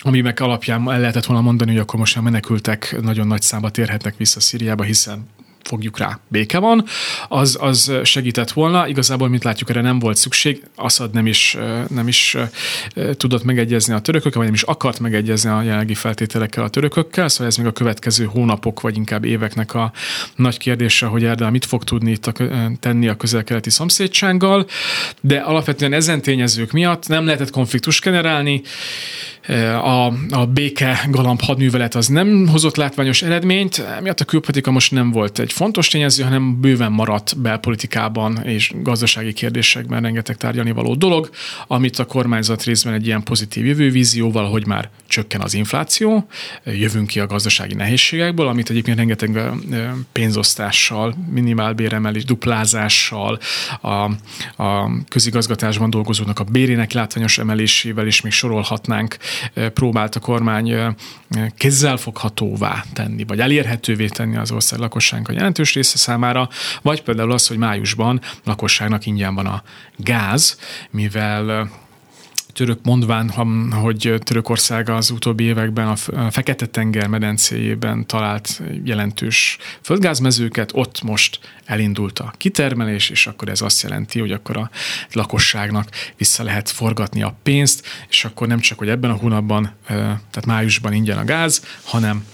[0.02, 3.70] ami meg alapján el lehetett volna mondani, hogy akkor most a menekültek nagyon nagy számba
[3.70, 5.26] térhetnek vissza Szíriába, hiszen
[5.72, 6.84] fogjuk rá, béke van,
[7.28, 8.88] az, az segített volna.
[8.88, 10.62] Igazából, mint látjuk, erre nem volt szükség.
[10.74, 11.56] Assad nem is,
[11.88, 12.36] nem is
[13.16, 17.46] tudott megegyezni a törökökkel, vagy nem is akart megegyezni a jelenlegi feltételekkel a törökökkel, szóval
[17.46, 19.92] ez még a következő hónapok, vagy inkább éveknek a
[20.36, 22.32] nagy kérdése, hogy Erdel mit fog tudni itt a,
[22.80, 24.66] tenni a közel-keleti szomszédsággal,
[25.20, 28.62] de alapvetően ezen tényezők miatt nem lehetett konfliktus generálni,
[29.48, 35.10] a, a béke galamb hadművelet az nem hozott látványos eredményt, miatt a külpolitika most nem
[35.10, 41.30] volt egy fontos tényező, hanem bőven maradt belpolitikában és gazdasági kérdésekben rengeteg tárgyalni való dolog,
[41.66, 46.26] amit a kormányzat részben egy ilyen pozitív jövővízióval, hogy már csökken az infláció,
[46.64, 49.40] jövünk ki a gazdasági nehézségekből, amit egyébként rengeteg
[50.12, 53.38] pénzosztással, minimálbéremelés, duplázással,
[53.80, 53.88] a,
[54.62, 59.16] a közigazgatásban dolgozóknak a bérének látványos emelésével is még sorolhatnánk
[59.74, 60.96] próbált a kormány
[61.56, 66.48] kézzelfoghatóvá tenni, vagy elérhetővé tenni az ország lakosságnak a jelentős része számára,
[66.82, 69.62] vagy például az, hogy májusban lakosságnak ingyen van a
[69.96, 70.58] gáz,
[70.90, 71.70] mivel
[72.52, 73.30] török mondván,
[73.70, 75.96] hogy Törökország az utóbbi években a
[76.30, 84.20] Fekete-tenger medencéjében talált jelentős földgázmezőket, ott most elindult a kitermelés, és akkor ez azt jelenti,
[84.20, 84.70] hogy akkor a
[85.12, 90.46] lakosságnak vissza lehet forgatni a pénzt, és akkor nem csak, hogy ebben a hónapban, tehát
[90.46, 92.24] májusban ingyen a gáz, hanem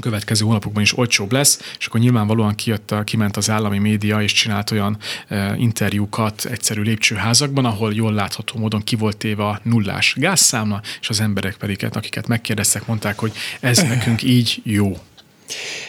[0.00, 4.70] következő hónapokban is olcsóbb lesz, és akkor nyilvánvalóan kijött, kiment az állami média, és csinált
[4.70, 10.80] olyan e, interjúkat egyszerű lépcsőházakban, ahol jól látható módon ki volt téve a nullás gázszámla,
[11.00, 15.00] és az emberek pedig, akiket megkérdeztek, mondták, hogy ez nekünk így jó.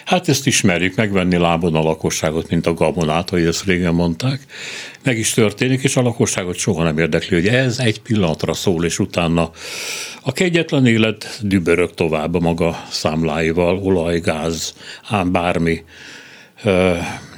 [0.06, 4.40] Hát ezt ismerjük, megvenni lábon a lakosságot, mint a gabonát, ahogy ezt régen mondták.
[5.04, 9.00] Meg is történik, és a lakosságot soha nem érdekli, hogy ez egy pillanatra szól, és
[9.00, 9.52] utána
[10.22, 14.74] a kegyetlen élet dübörög tovább a maga számláival, olaj, gáz,
[15.10, 15.84] ám bármi,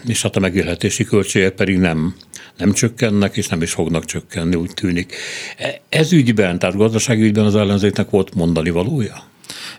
[0.07, 2.15] és hát a megélhetési költségek pedig nem,
[2.57, 5.15] nem csökkennek, és nem is fognak csökkenni, úgy tűnik.
[5.57, 9.33] E, ez ügyben, tehát gazdasági ügyben az ellenzéknek volt mondani valója?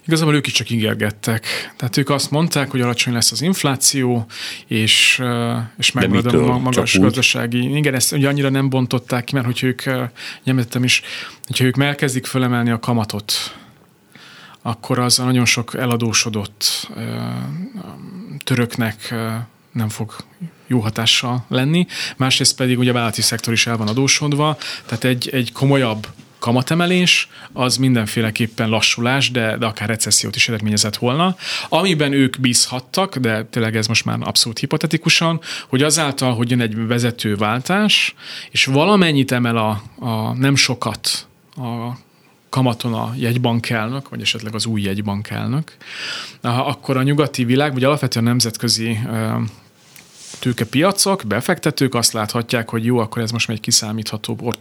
[0.06, 1.46] Igazából ők is csak ígérgettek.
[1.76, 4.26] Tehát ők azt mondták, hogy alacsony lesz az infláció,
[4.66, 5.22] és,
[5.78, 7.76] és megmarad a magas gazdasági.
[7.76, 9.82] Igen, ezt ugye annyira nem bontották ki, mert hogy ők,
[10.44, 11.02] nyomtettem is,
[11.46, 13.32] hogyha ők elkezdik fölemelni a kamatot,
[14.62, 16.90] akkor az a nagyon sok eladósodott
[18.44, 19.14] töröknek
[19.72, 20.16] nem fog
[20.66, 21.86] jó hatással lenni.
[22.16, 26.06] Másrészt pedig ugye a vállalati szektor is el van adósodva, tehát egy, egy komolyabb
[26.46, 31.36] kamatemelés, az mindenféleképpen lassulás, de, de akár recessziót is eredményezett volna.
[31.68, 36.86] Amiben ők bízhattak, de tényleg ez most már abszolút hipotetikusan, hogy azáltal, hogy jön egy
[36.86, 38.14] vezetőváltás,
[38.50, 41.90] és valamennyit emel a, a nem sokat a
[42.48, 45.76] kamaton a jegybankelnök, vagy esetleg az új jegybankelnök,
[46.40, 48.98] akkor a nyugati világ, vagy alapvetően nemzetközi
[50.38, 54.56] tőkepiacok, befektetők azt láthatják, hogy jó, akkor ez most egy kiszámíthatóbb,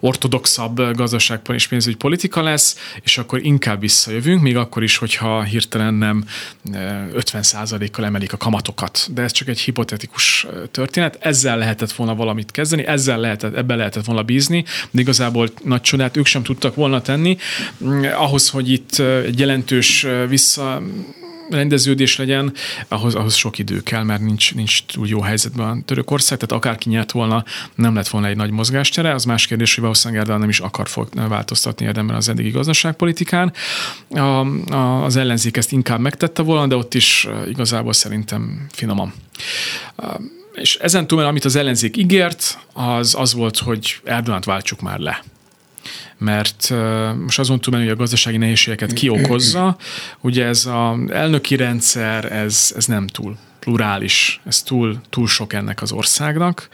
[0.00, 5.94] ortodoxabb gazdaság és pénzügyi politika lesz, és akkor inkább visszajövünk, még akkor is, hogyha hirtelen
[5.94, 6.24] nem
[6.72, 9.08] 50%-kal emelik a kamatokat.
[9.10, 11.16] De ez csak egy hipotetikus történet.
[11.20, 16.16] Ezzel lehetett volna valamit kezdeni, ezzel lehetett, ebben lehetett volna bízni, de igazából nagy csodát
[16.16, 17.36] ők sem tudtak volna tenni.
[17.84, 20.82] Mm, ahhoz, hogy itt egy jelentős vissza
[21.50, 22.52] rendeződés legyen,
[22.88, 27.12] ahhoz, ahhoz sok idő kell, mert nincs, nincs túl jó helyzetben Törökország, tehát akárki nyert
[27.12, 29.14] volna, nem lett volna egy nagy mozgástere.
[29.14, 33.52] Az más kérdés, hogy valószínűleg Erdogan nem is akar fog változtatni érdemben az eddigi gazdaságpolitikán.
[34.10, 39.12] A, a, az ellenzék ezt inkább megtette volna, de ott is igazából szerintem finoman.
[40.52, 45.22] És ezen túl, amit az ellenzék ígért, az az volt, hogy Erdogant váltsuk már le
[46.18, 46.74] mert
[47.24, 49.76] most azon túl hogy a gazdasági nehézségeket kiokozza,
[50.20, 55.82] ugye ez az elnöki rendszer, ez, ez nem túl plurális, ez túl, túl sok ennek
[55.82, 56.68] az országnak,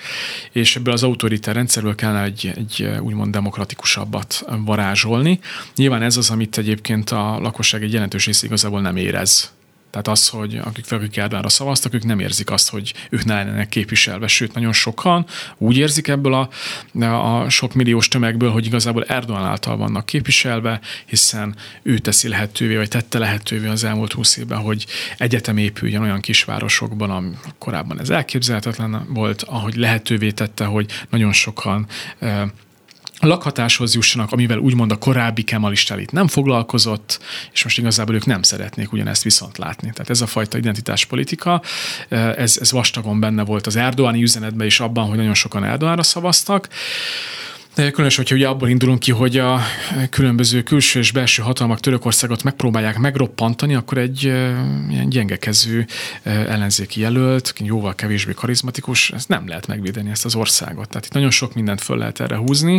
[0.52, 5.40] és ebből az autoritár rendszerből kellene egy, egy úgymond demokratikusabbat varázsolni.
[5.76, 9.52] Nyilván ez az, amit egyébként a lakosság egy jelentős része igazából nem érez
[9.90, 13.34] tehát az, hogy akik fel, akik Erdogánra szavaztak, ők nem érzik azt, hogy ők ne
[13.34, 15.26] lennének képviselve, sőt, nagyon sokan
[15.58, 16.48] úgy érzik ebből a,
[17.42, 22.88] a sok milliós tömegből, hogy igazából Erdogan által vannak képviselve, hiszen ő teszi lehetővé, vagy
[22.88, 24.86] tette lehetővé az elmúlt húsz évben, hogy
[25.18, 31.86] egyetem épüljön olyan kisvárosokban, ami korábban ez elképzelhetetlen volt, ahogy lehetővé tette, hogy nagyon sokan
[33.20, 37.20] lakhatáshoz jussanak, amivel úgymond a korábbi kemalista itt nem foglalkozott,
[37.52, 39.90] és most igazából ők nem szeretnék ugyanezt viszont látni.
[39.90, 41.62] Tehát ez a fajta identitáspolitika,
[42.08, 46.68] ez, ez vastagon benne volt az Erdoáni üzenetben is abban, hogy nagyon sokan Erdoánra szavaztak,
[47.78, 49.60] különös, hogyha ugye abból indulunk ki, hogy a
[50.10, 54.22] különböző külső és belső hatalmak Törökországot megpróbálják megroppantani, akkor egy
[54.90, 55.86] ilyen gyengekező
[56.22, 60.88] ellenzéki jelölt, jóval kevésbé karizmatikus, ez nem lehet megvédeni ezt az országot.
[60.88, 62.78] Tehát itt nagyon sok mindent föl lehet erre húzni,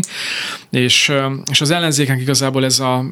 [0.69, 1.11] és,
[1.51, 3.05] és az ellenzéknek igazából ez a,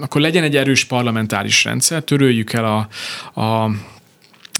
[0.00, 2.88] akkor legyen egy erős parlamentáris rendszer, töröljük el a,
[3.40, 3.70] a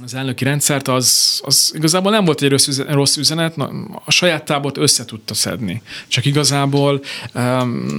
[0.03, 3.57] az elnöki rendszert, az, az igazából nem volt egy rossz, üzenet, rossz üzenet,
[4.05, 5.83] a saját tábort össze tudta szedni.
[6.09, 7.01] Csak igazából
[7.35, 7.99] um,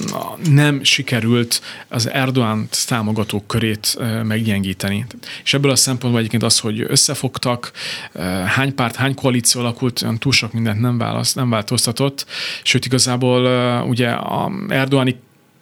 [0.50, 5.06] nem sikerült az Erdogan támogatók körét uh, meggyengíteni.
[5.44, 7.72] És ebből a szempontból egyébként az, hogy összefogtak,
[8.14, 12.26] uh, hány párt, hány koalíció alakult, túl sok mindent nem, választ, nem változtatott,
[12.64, 15.20] sőt igazából uh, ugye a Erdogani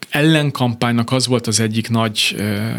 [0.10, 2.72] ellenkampánynak az volt az egyik nagy uh,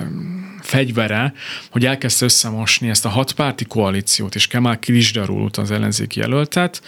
[0.64, 1.32] fegyvere,
[1.70, 6.82] hogy elkezdte összemosni ezt a hatpárti koalíciót, és Kemal Kilisdarul az ellenzéki jelöltet,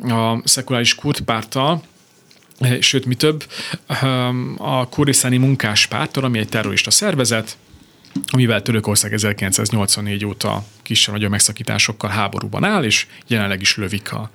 [0.00, 1.82] a szekuláris kurtpárttal,
[2.80, 3.44] sőt, mi több,
[4.56, 7.56] a kuriszáni munkáspárttal, ami egy terrorista szervezet,
[8.26, 14.30] amivel Törökország 1984 óta kisebb nagyobb megszakításokkal háborúban áll, és jelenleg is lövik a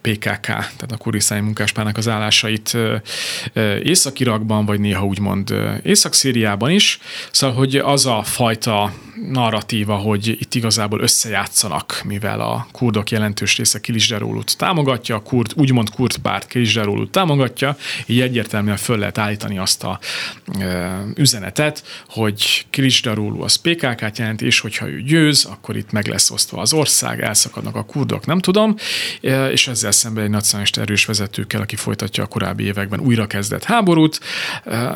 [0.00, 2.76] PKK, tehát a kuriszány munkáspárnak az állásait
[3.82, 6.98] Észak-Irakban, vagy néha úgymond Észak-Szíriában is.
[7.30, 8.92] Szóval, hogy az a fajta
[9.30, 15.90] narratíva, hogy itt igazából összejátszanak, mivel a kurdok jelentős része Kilisderólut támogatja, a kurd, úgymond
[15.90, 19.98] kurd párt Kilisderólut támogatja, így egyértelműen föl lehet állítani azt a
[20.58, 26.30] e, üzenetet, hogy Kilisderólu az PKK-t jelent, és hogyha ő győz, akkor itt meg lesz
[26.30, 28.76] osztva az ország, elszakadnak a kurdok, nem tudom,
[29.50, 34.20] és ezzel szemben egy nacionalista erős vezetőkkel, aki folytatja a korábbi években újra kezdett háborút.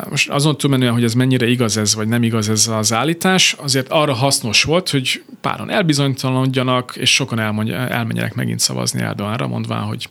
[0.09, 3.87] Most azon túlmenően, hogy ez mennyire igaz ez, vagy nem igaz ez az állítás, azért
[3.89, 10.09] arra hasznos volt, hogy páron elbizonytalanodjanak, és sokan elmondja, elmenjenek megint szavazni Erdoganra, mondván, hogy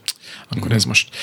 [0.49, 1.15] akkor ez most,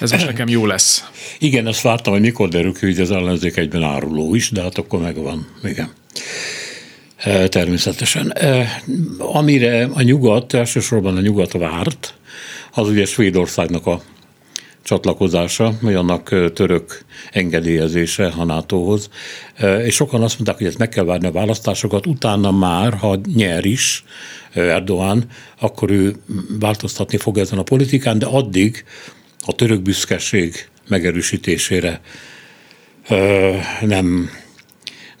[0.00, 1.04] ez most nekem jó lesz.
[1.38, 4.78] Igen, ezt vártam, hogy mikor derül ki, hogy az ellenzék egyben áruló is, de hát
[4.78, 5.46] akkor megvan.
[5.64, 5.90] Igen.
[7.48, 8.32] Természetesen.
[9.18, 12.14] Amire a nyugat, elsősorban a nyugat várt,
[12.72, 14.02] az ugye Svédországnak a
[14.82, 19.08] csatlakozása, vagy annak török engedélyezése a NATO-hoz.
[19.84, 23.64] És sokan azt mondták, hogy ezt meg kell várni a választásokat, utána már, ha nyer
[23.64, 24.04] is
[24.52, 25.24] Erdogan,
[25.60, 26.16] akkor ő
[26.58, 28.84] változtatni fog ezen a politikán, de addig
[29.46, 32.00] a török büszkeség megerősítésére
[33.80, 34.30] nem,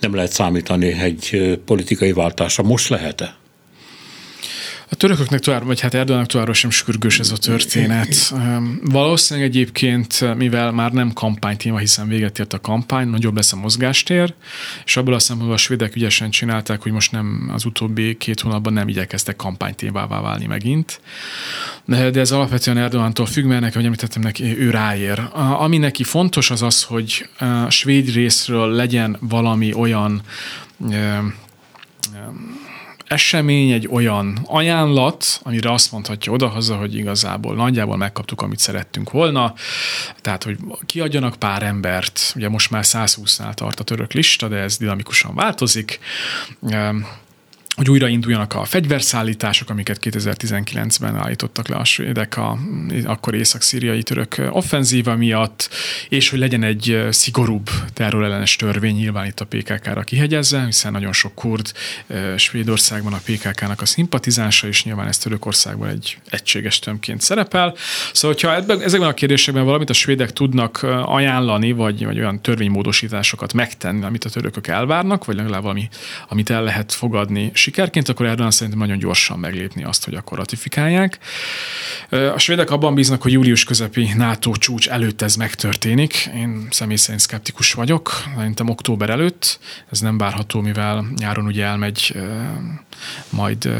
[0.00, 2.62] nem lehet számítani egy politikai váltásra.
[2.62, 3.36] Most lehet-e?
[4.88, 8.34] A törököknek tovább, vagy hát Erdoganak továbbra sem sürgős ez a történet.
[8.82, 14.34] Valószínűleg egyébként, mivel már nem kampánytéma, hiszen véget ért a kampány, nagyobb lesz a mozgástér,
[14.84, 18.72] és abból a szempontból a svédek ügyesen csinálták, hogy most nem az utóbbi két hónapban
[18.72, 21.00] nem igyekeztek kampánytémává válni megint.
[21.84, 25.22] De ez alapvetően Erdogantól függ, mert neki, hogy említettem neki, ő ráér.
[25.58, 30.22] Ami neki fontos az az, hogy a svéd részről legyen valami olyan
[33.08, 39.54] esemény, egy olyan ajánlat, amire azt mondhatja odahaza, hogy igazából nagyjából megkaptuk, amit szerettünk volna.
[40.20, 44.76] Tehát, hogy kiadjanak pár embert, ugye most már 120-nál tart a török lista, de ez
[44.76, 45.98] dinamikusan változik
[47.76, 52.58] hogy újrainduljanak a fegyverszállítások, amiket 2019-ben állítottak le a svédek a
[53.04, 55.68] akkor észak-szíriai török offenzíva miatt,
[56.08, 61.34] és hogy legyen egy szigorúbb terrorellenes törvény nyilván itt a PKK-ra kihegyezve, hiszen nagyon sok
[61.34, 61.72] kurd
[62.36, 67.74] Svédországban a PKK-nak a szimpatizánsa, és nyilván ez Törökországban egy egységes tömként szerepel.
[68.12, 74.04] Szóval, hogyha ezekben a kérdésekben valamit a svédek tudnak ajánlani, vagy, vagy olyan törvénymódosításokat megtenni,
[74.04, 75.88] amit a törökök elvárnak, vagy legalább valami,
[76.28, 81.18] amit el lehet fogadni sikerként, akkor Erdogan szerintem nagyon gyorsan meglépni azt, hogy akkor ratifikálják.
[82.10, 86.30] A svédek abban bíznak, hogy július közepi NATO csúcs előtt ez megtörténik.
[86.34, 89.58] Én személy szerint szkeptikus vagyok, szerintem október előtt.
[89.90, 92.14] Ez nem várható, mivel nyáron ugye elmegy
[93.30, 93.70] majd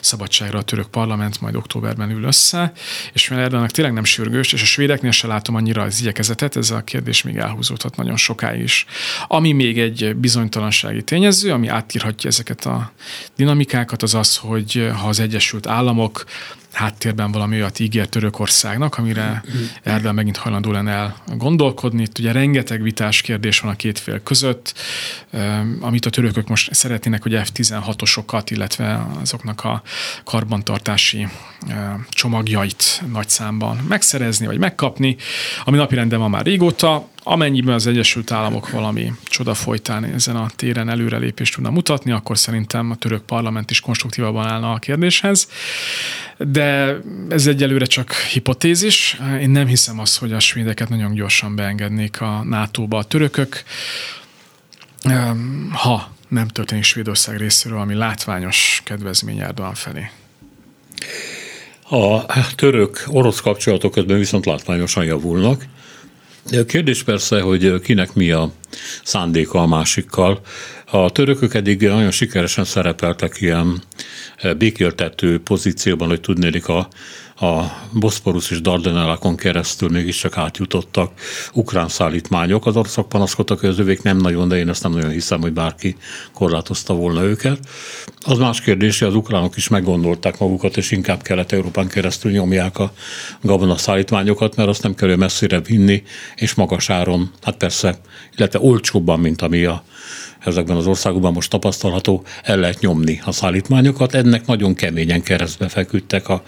[0.00, 2.72] szabadságra a török parlament majd októberben ül össze,
[3.12, 6.70] és mivel Erdoganak tényleg nem sürgős, és a svédeknél se látom annyira az igyekezetet, ez
[6.70, 8.86] a kérdés még elhúzódhat nagyon sokáig is.
[9.26, 12.92] Ami még egy bizonytalansági tényező, ami átírhatja ezeket a
[13.36, 16.24] dinamikákat, az az, hogy ha az Egyesült Államok
[16.72, 19.44] háttérben valami olyat ígér Törökországnak, amire
[19.82, 22.02] Erdogan megint hajlandó lenne el gondolkodni.
[22.02, 24.74] Itt ugye rengeteg vitás kérdés van a két fél között,
[25.80, 29.69] amit a törökök most szeretnének, hogy F-16-osokat, illetve azoknak a
[30.24, 31.28] karbantartási
[32.10, 35.16] csomagjait nagy számban megszerezni, vagy megkapni,
[35.64, 37.08] ami napirenden van már régóta.
[37.22, 42.90] Amennyiben az Egyesült Államok valami csoda folytán ezen a téren előrelépést tudna mutatni, akkor szerintem
[42.90, 45.48] a török parlament is konstruktívabban állna a kérdéshez.
[46.38, 46.96] De
[47.28, 49.20] ez egyelőre csak hipotézis.
[49.40, 53.62] Én nem hiszem azt, hogy a svédeket nagyon gyorsan beengednék a NATO-ba a törökök.
[55.72, 60.10] Ha nem történik Svédország részéről, ami látványos kedvezmény Erdogan felé.
[61.88, 65.64] A török-orosz kapcsolatok közben viszont látványosan javulnak.
[66.52, 68.52] A kérdés persze, hogy kinek mi a
[69.02, 70.40] szándéka a másikkal.
[70.84, 73.82] A törökök eddig nagyon sikeresen szerepeltek ilyen
[74.58, 76.88] békéltető pozícióban, hogy tudnélik a
[77.40, 81.12] a Boszporusz és Dardanellákon keresztül mégiscsak átjutottak
[81.52, 82.66] ukrán szállítmányok.
[82.66, 85.52] Az oroszok panaszkodtak, hogy az övék nem nagyon, de én ezt nem nagyon hiszem, hogy
[85.52, 85.96] bárki
[86.32, 87.58] korlátozta volna őket.
[88.20, 92.92] Az más kérdés, hogy az ukránok is meggondolták magukat, és inkább Kelet-Európán keresztül nyomják a
[93.42, 96.02] gabona szállítmányokat, mert azt nem kell messzire vinni,
[96.36, 98.00] és magas áron, hát persze,
[98.36, 99.84] illetve olcsóbban, mint ami a
[100.44, 104.14] ezekben az országokban most tapasztalható, el lehet nyomni a szállítmányokat.
[104.14, 106.42] Ennek nagyon keményen keresztbe feküdtek a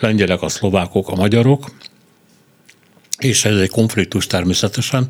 [0.00, 1.70] lengyelek, a szlovákok, a magyarok,
[3.18, 5.08] és ez egy konfliktus természetesen,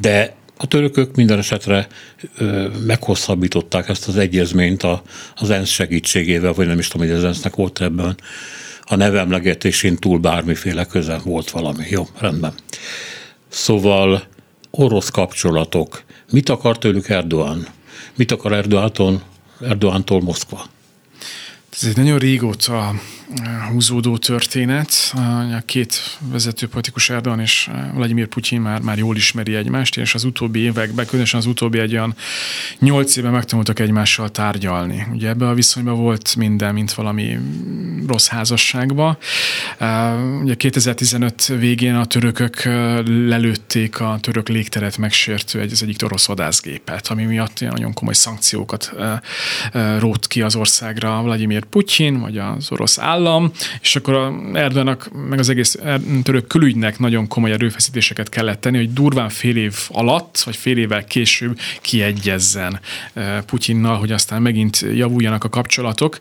[0.00, 1.86] de a törökök minden esetre
[2.38, 5.02] ö, meghosszabbították ezt az egyezményt a,
[5.34, 8.16] az ENSZ segítségével, vagy nem is tudom, hogy az ENSZ-nek volt ebben
[8.82, 11.84] a nevemlegetésén túl bármiféle köze volt valami.
[11.88, 12.54] Jó, rendben.
[13.48, 14.22] Szóval
[14.76, 16.02] orosz kapcsolatok.
[16.30, 17.66] Mit akar tőlük Erdoğan?
[18.14, 19.22] Mit akar Erdoğan-tól,
[19.60, 20.66] Erdoğan-tól Moszkva?
[21.72, 22.94] Ez egy nagyon régóta
[23.70, 25.12] húzódó történet.
[25.56, 30.24] A két vezető politikus Erdogan és Vladimir Putyin már, már jól ismeri egymást, és az
[30.24, 32.14] utóbbi években, különösen az utóbbi egy olyan
[32.78, 35.06] nyolc éve megtanultak egymással tárgyalni.
[35.12, 37.38] Ugye ebben a viszonyban volt minden, mint valami
[38.06, 39.18] rossz házasságba.
[40.42, 42.62] Ugye 2015 végén a törökök
[43.04, 48.92] lelőtték a török légteret megsértő egy, az egyik orosz vadászgépet, ami miatt nagyon komoly szankciókat
[49.98, 53.50] rót ki az országra Vladimir Putyin, vagy az orosz állam, állam,
[53.80, 55.78] és akkor a Erdoganak, meg az egész
[56.22, 61.04] török külügynek nagyon komoly erőfeszítéseket kellett tenni, hogy durván fél év alatt, vagy fél évvel
[61.04, 62.80] később kiegyezzen
[63.12, 66.18] eh, Putyinnal, hogy aztán megint javuljanak a kapcsolatok.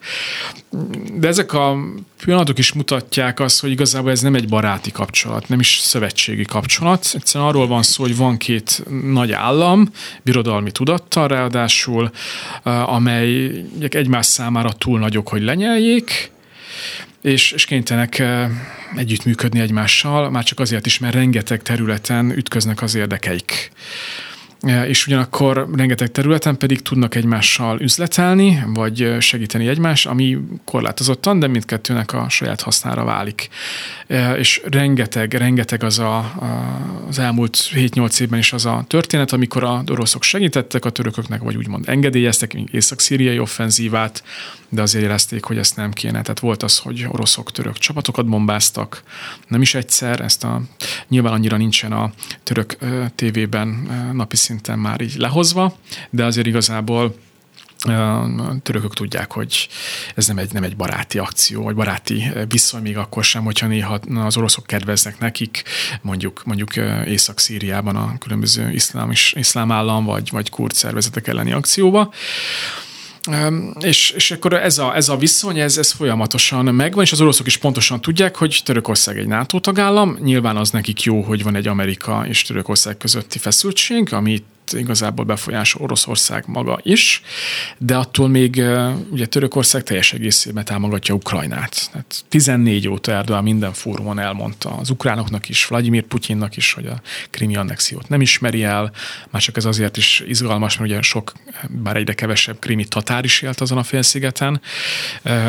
[1.14, 1.78] De ezek a
[2.24, 7.12] pillanatok is mutatják azt, hogy igazából ez nem egy baráti kapcsolat, nem is szövetségi kapcsolat.
[7.14, 9.90] Egyszerűen arról van szó, hogy van két nagy állam,
[10.22, 12.12] birodalmi tudattal ráadásul,
[12.64, 13.52] eh, amely
[13.90, 16.33] egymás számára túl nagyok, hogy lenyeljék,
[17.22, 18.24] és, és kénytelenek
[18.96, 23.72] együttműködni egymással, már csak azért is, mert rengeteg területen ütköznek az érdekeik
[24.64, 32.14] és ugyanakkor rengeteg területen pedig tudnak egymással üzletelni, vagy segíteni egymás, ami korlátozottan, de mindkettőnek
[32.14, 33.50] a saját hasznára válik.
[34.38, 36.34] És rengeteg, rengeteg az a,
[37.08, 41.56] az elmúlt 7-8 évben is az a történet, amikor a oroszok segítettek a törököknek, vagy
[41.56, 44.24] úgymond engedélyeztek észak-szíriai offenzívát,
[44.70, 46.22] de azért érezték, hogy ezt nem kéne.
[46.22, 49.04] Tehát volt az, hogy oroszok török csapatokat bombáztak,
[49.48, 50.62] nem is egyszer, ezt a,
[51.08, 52.12] nyilván annyira nincsen a
[52.44, 52.78] török
[53.16, 53.68] tévében
[54.14, 55.76] napi szinten már így lehozva,
[56.10, 57.16] de azért igazából
[58.64, 59.70] törökök tudják, hogy
[60.16, 64.00] ez nem egy, nem egy baráti akció, vagy baráti viszony még akkor sem, hogyha néha
[64.16, 65.64] az oroszok kedveznek nekik,
[66.02, 66.76] mondjuk, mondjuk
[67.06, 72.14] Észak-Szíriában a különböző iszlám, iszlám állam, vagy, vagy kurd szervezetek elleni akcióba.
[73.80, 77.48] És, és akkor ez a, ez a viszony, ez, ez folyamatosan megvan, és az oroszok
[77.48, 81.68] is pontosan tudják, hogy Törökország egy NATO tagállam, nyilván az nekik jó, hogy van egy
[81.68, 87.22] Amerika és Törökország közötti feszültség, amit igazából befolyásol Oroszország maga is,
[87.78, 88.64] de attól még
[89.10, 91.90] ugye Törökország teljes egészében támogatja Ukrajnát.
[91.92, 97.02] Tehát 14 óta Erdogan minden fórumon elmondta az ukránoknak is, Vladimir Putyinnak is, hogy a
[97.30, 98.92] krimi annexiót nem ismeri el,
[99.30, 101.32] már csak ez azért is izgalmas, mert ugye sok,
[101.70, 104.62] bár egyre kevesebb krimi tatár is élt azon a félszigeten,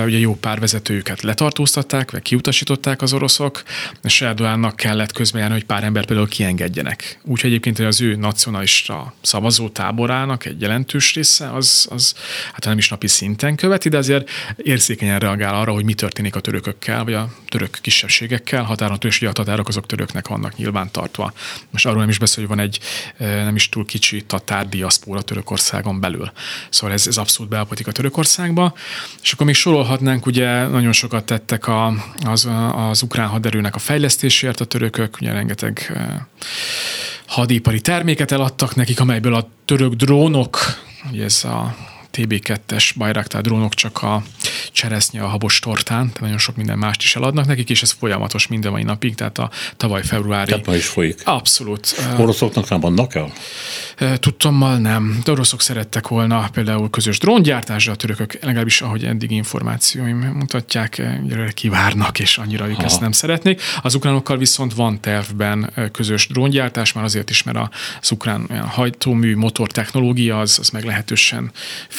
[0.04, 3.62] ugye jó pár vezetőjüket letartóztatták, vagy kiutasították az oroszok,
[4.02, 7.18] és Erdogannak kellett közbejárni, hogy pár ember például kiengedjenek.
[7.22, 12.14] Úgyhogy egyébként az ő nacionalista szavazó táborának egy jelentős része, az, az
[12.52, 16.40] hát nem is napi szinten követi, de azért érzékenyen reagál arra, hogy mi történik a
[16.40, 21.32] törökökkel, vagy a török kisebbségekkel, határon és ugye a tatárok azok töröknek vannak nyilván tartva.
[21.70, 22.78] Most arról nem is beszél, hogy van egy
[23.18, 26.32] nem is túl kicsi tatár diaszpóra Törökországon belül.
[26.68, 28.74] Szóval ez, ez abszolút belpolitika Törökországba.
[29.22, 31.94] És akkor még sorolhatnánk, ugye nagyon sokat tettek a,
[32.24, 35.92] az, az ukrán haderőnek a fejlesztésért a törökök, ugye rengeteg
[37.26, 40.58] hadipari terméket eladtak nekik, amelyből a török drónok,
[41.10, 41.74] ugye ez a
[42.14, 44.22] TB2-es Bayraktar drónok csak a
[44.72, 48.46] cseresznye a habos tortán, tehát nagyon sok minden mást is eladnak nekik, és ez folyamatos
[48.46, 50.50] minden mai napig, tehát a tavaly februári...
[50.50, 51.20] Tehát ma is folyik.
[51.24, 51.94] Abszolút.
[52.18, 53.32] Oroszoknak nem vannak el?
[54.18, 55.20] Tudtommal nem.
[55.24, 61.02] De oroszok szerettek volna például közös dróngyártásra, a törökök legalábbis, ahogy eddig információim mutatják,
[61.54, 62.84] kivárnak, és annyira ők Aha.
[62.84, 63.62] ezt nem szeretnék.
[63.82, 67.58] Az ukránokkal viszont van tervben közös dróngyártás, már azért is, mert
[68.00, 71.50] az ukrán hajtómű motor technológia az, az meglehetősen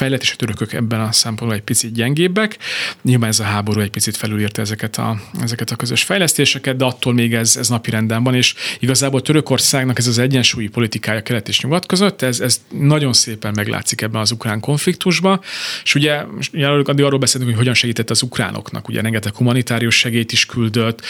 [0.05, 2.57] fejlett, és a törökök ebben a szempontból egy picit gyengébbek.
[3.01, 7.13] Nyilván ez a háború egy picit felülírta ezeket a, ezeket a közös fejlesztéseket, de attól
[7.13, 11.61] még ez, ez napi renden van, és igazából Törökországnak ez az egyensúlyi politikája kelet és
[11.61, 15.41] nyugat között, ez, ez nagyon szépen meglátszik ebben az ukrán konfliktusban,
[15.83, 20.45] és ugye, addig arról beszélünk, hogy hogyan segített az ukránoknak, ugye rengeteg humanitárius segélyt is
[20.45, 21.01] küldött,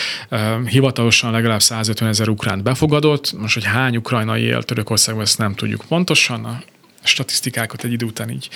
[0.65, 5.83] hivatalosan legalább 150 ezer ukránt befogadott, most, hogy hány ukrajnai él Törökországban, ezt nem tudjuk
[5.87, 6.63] pontosan,
[7.05, 8.49] statisztikákat egy idő után így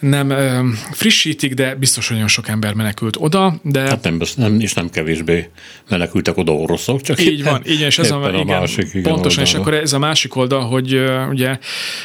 [0.00, 3.60] nem ö, frissítik, de biztos, hogy nagyon sok ember menekült oda.
[3.62, 3.80] De...
[3.80, 5.50] Hát nem, nem, és nem kevésbé
[5.88, 9.38] menekültek oda oroszok, csak így van, így és ez a, igen, a másik, igen, pontosan,
[9.38, 9.42] oldalra.
[9.42, 11.58] és akkor ez a másik oldal, hogy uh, ugye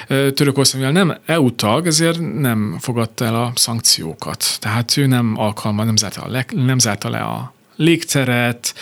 [0.07, 4.57] Törökország, mivel nem EU tag, ezért nem fogadta el a szankciókat.
[4.59, 8.73] Tehát ő nem alkalma, nem zárta, le, nem zárta le a légteret,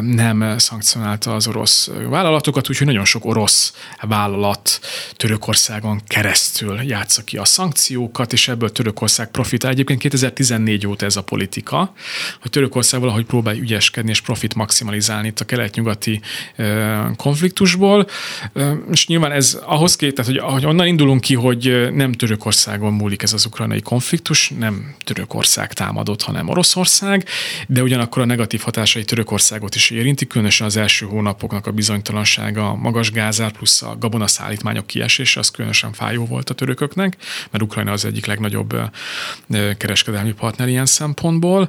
[0.00, 4.80] nem szankcionálta az orosz vállalatokat, úgyhogy nagyon sok orosz vállalat
[5.16, 9.70] Törökországon keresztül játsza ki a szankciókat, és ebből Törökország profitál.
[9.70, 11.92] Egyébként 2014 óta ez a politika,
[12.40, 16.20] hogy Törökország valahogy próbál ügyeskedni és profit maximalizálni itt a kelet-nyugati
[17.16, 18.06] konfliktusból,
[18.90, 23.22] és nyilván ez ahhoz két, tehát hogy, hogy onnan indulunk ki, hogy nem Törökországon múlik
[23.22, 27.24] ez az ukrajnai konfliktus, nem Törökország támadott, hanem Oroszország,
[27.66, 32.74] de ugyanakkor a negatív hatásai Törökországot is érinti, különösen az első hónapoknak a bizonytalansága, a
[32.74, 37.16] magas gázár plusz a gabonaszállítmányok kiesése, az különösen fájó volt a törököknek,
[37.50, 38.76] mert Ukrajna az egyik legnagyobb
[39.76, 41.68] kereskedelmi partner ilyen szempontból.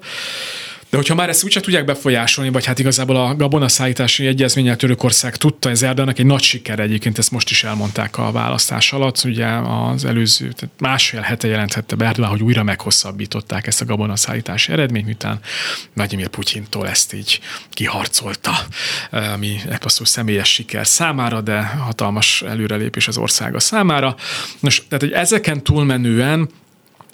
[0.90, 5.70] De hogyha már ezt úgyse tudják befolyásolni, vagy hát igazából a gabonaszállítási egyezménnyel Törökország tudta,
[5.70, 10.06] ez Erdoganak egy nagy siker egyébként, ezt most is elmondták a választás alatt, ugye az
[10.06, 15.40] előző, tehát másfél hete jelenthette be Erdogan, hogy újra meghosszabbították ezt a gabonaszállítási eredményt, miután
[15.94, 18.52] Vladimir Putyintól ezt így kiharcolta,
[19.12, 24.16] ami epasztó személyes siker számára, de hatalmas előrelépés az országa számára.
[24.60, 26.50] Nos, tehát hogy ezeken túlmenően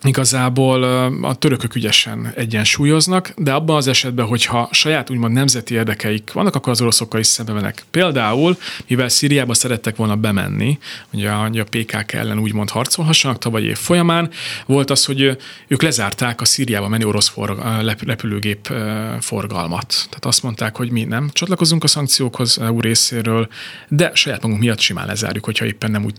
[0.07, 0.83] igazából
[1.21, 6.71] a törökök ügyesen egyensúlyoznak, de abban az esetben, hogyha saját úgymond nemzeti érdekeik vannak, akkor
[6.71, 7.85] az oroszokkal is szembe mennek.
[7.91, 10.79] Például, mivel Szíriába szerettek volna bemenni,
[11.09, 14.29] hogy a, a PKK ellen úgymond harcolhassanak tavaly év folyamán,
[14.65, 15.37] volt az, hogy
[15.67, 17.57] ők lezárták a Szíriába menni orosz for,
[18.05, 18.73] repülőgép
[19.19, 19.87] forgalmat.
[20.09, 23.47] Tehát azt mondták, hogy mi nem csatlakozunk a szankciókhoz EU részéről,
[23.87, 26.15] de saját magunk miatt simán lezárjuk, hogyha éppen nem úgy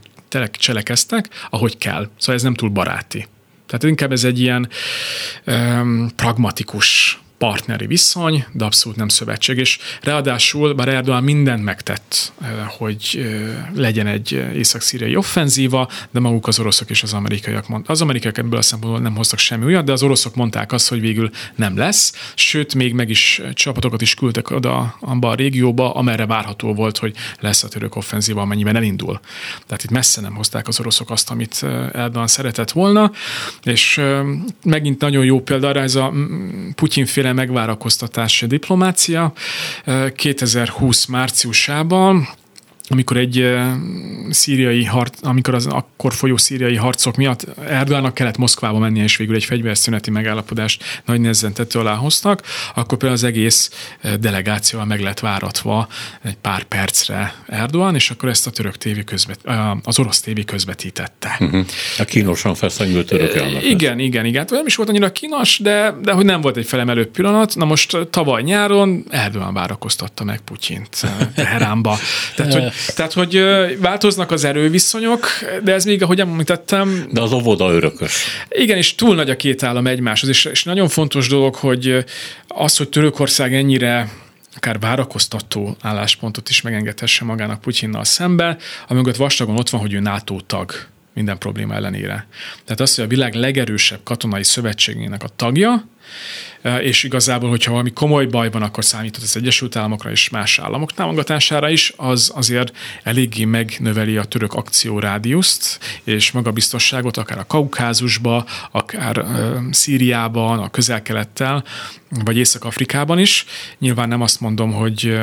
[0.50, 2.08] cselekeztek, ahogy kell.
[2.18, 3.26] Szóval ez nem túl baráti.
[3.66, 4.68] Tehát inkább ez egy ilyen
[5.46, 9.58] um, pragmatikus partneri viszony, de abszolút nem szövetség.
[9.58, 16.46] És ráadásul, bár Erdogan mindent megtett, eh, hogy eh, legyen egy észak-szíriai offenzíva, de maguk
[16.46, 17.90] az oroszok és az amerikaiak mondták.
[17.90, 21.00] Az amerikaiak ebből a szempontból nem hoztak semmi újat, de az oroszok mondták azt, hogy
[21.00, 26.26] végül nem lesz, sőt, még meg is csapatokat is küldtek oda abba a régióba, amerre
[26.26, 29.20] várható volt, hogy lesz a török offenzíva, amennyiben elindul.
[29.66, 33.10] Tehát itt messze nem hozták az oroszok azt, amit eh, Erdogan szeretett volna,
[33.62, 34.00] és
[34.64, 36.12] megint nagyon jó példa ez a
[36.74, 39.32] Putyin féle megvárakoztatási diplomácia
[40.14, 42.28] 2020 márciusában
[42.88, 43.54] amikor egy
[44.30, 49.34] szíriai harc, amikor az akkor folyó szíriai harcok miatt Erdoganak kellett Moszkvába mennie, és végül
[49.34, 52.42] egy fegyverszüneti megállapodást nagy nehezen tető alá hoztak,
[52.74, 53.70] akkor például az egész
[54.20, 55.88] delegációval meg lett váratva
[56.22, 59.40] egy pár percre Erdogan, és akkor ezt a török tévé közvet,
[59.82, 61.36] az orosz tévé közvetítette.
[61.40, 61.66] Uh-huh.
[61.98, 63.64] A kínosan feszengő török elnök.
[63.64, 64.40] Igen, igen, igen.
[64.40, 67.56] Hát nem is volt annyira kínos, de, de hogy nem volt egy felemelő pillanat.
[67.56, 71.00] Na most tavaly nyáron Erdogan várakoztatta meg Putyint
[71.34, 71.98] Teheránba.
[72.36, 73.44] Tehát, hogy tehát, hogy
[73.78, 75.26] változnak az erőviszonyok,
[75.62, 77.08] de ez még, ahogy említettem...
[77.12, 78.24] De az óvoda örökös.
[78.48, 82.04] Igen, és túl nagy a két állam egymáshoz, és, és nagyon fontos dolog, hogy
[82.48, 84.10] az, hogy Törökország ennyire
[84.56, 88.56] akár várakoztató álláspontot is megengedhesse magának Putyinnal szembe,
[88.88, 90.72] amögött vastagon ott van, hogy ő NATO tag
[91.16, 92.26] minden probléma ellenére.
[92.64, 95.88] Tehát az, hogy a világ legerősebb katonai szövetségének a tagja,
[96.80, 100.92] és igazából, hogyha valami komoly baj van, akkor számított az Egyesült Államokra és más államok
[100.92, 109.24] támogatására is, az azért eléggé megnöveli a török akciórádiuszt és magabiztosságot, akár a Kaukázusba, akár
[109.70, 111.64] Szíriában, a közel-kelettel,
[112.24, 113.44] vagy Észak-Afrikában is.
[113.78, 115.18] Nyilván nem azt mondom, hogy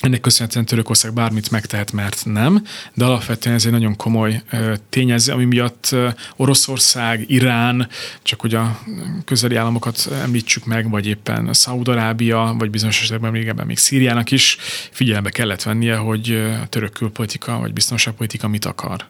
[0.00, 4.42] ennek köszönhetően Törökország bármit megtehet, mert nem, de alapvetően ez egy nagyon komoly
[4.88, 5.96] tényező, ami miatt
[6.36, 7.88] Oroszország, Irán,
[8.22, 8.80] csak hogy a
[9.24, 14.56] közeli államokat említsük meg, vagy éppen Szaúd-Arábia, vagy bizonyos esetekben még ebben még Szíriának is
[14.90, 16.30] figyelembe kellett vennie, hogy
[16.62, 19.06] a török külpolitika vagy biztonságpolitika mit akar.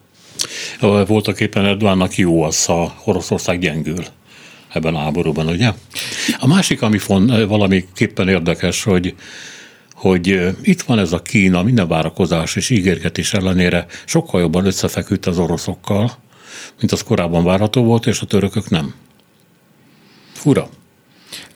[1.07, 4.05] Voltak éppen Erdogannak jó az, ha Oroszország gyengül
[4.69, 5.73] ebben a háborúban, ugye?
[6.39, 9.15] A másik, ami font, valamiképpen érdekes, hogy
[10.01, 15.39] hogy itt van ez a Kína minden várakozás és ígérgetés ellenére sokkal jobban összefeküdt az
[15.39, 16.13] oroszokkal,
[16.79, 18.95] mint az korábban várható volt, és a törökök nem.
[20.33, 20.69] Fura.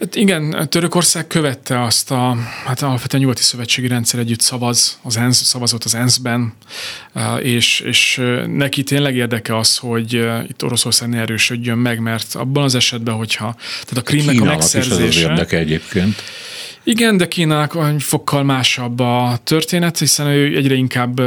[0.00, 5.42] Hát igen, Törökország követte azt a, hát alapvetően nyugati szövetségi rendszer együtt szavaz, az ENSZ,
[5.42, 6.52] szavazott az ENSZ-ben,
[7.42, 10.12] és, és neki tényleg érdeke az, hogy
[10.48, 15.04] itt Oroszország ne erősödjön meg, mert abban az esetben, hogyha, tehát a Krímnek a megszerzése...
[15.06, 16.22] Is ez az érdeke egyébként.
[16.86, 21.20] Igen, de Kínának fokkal másabb a történet, hiszen ő egyre inkább,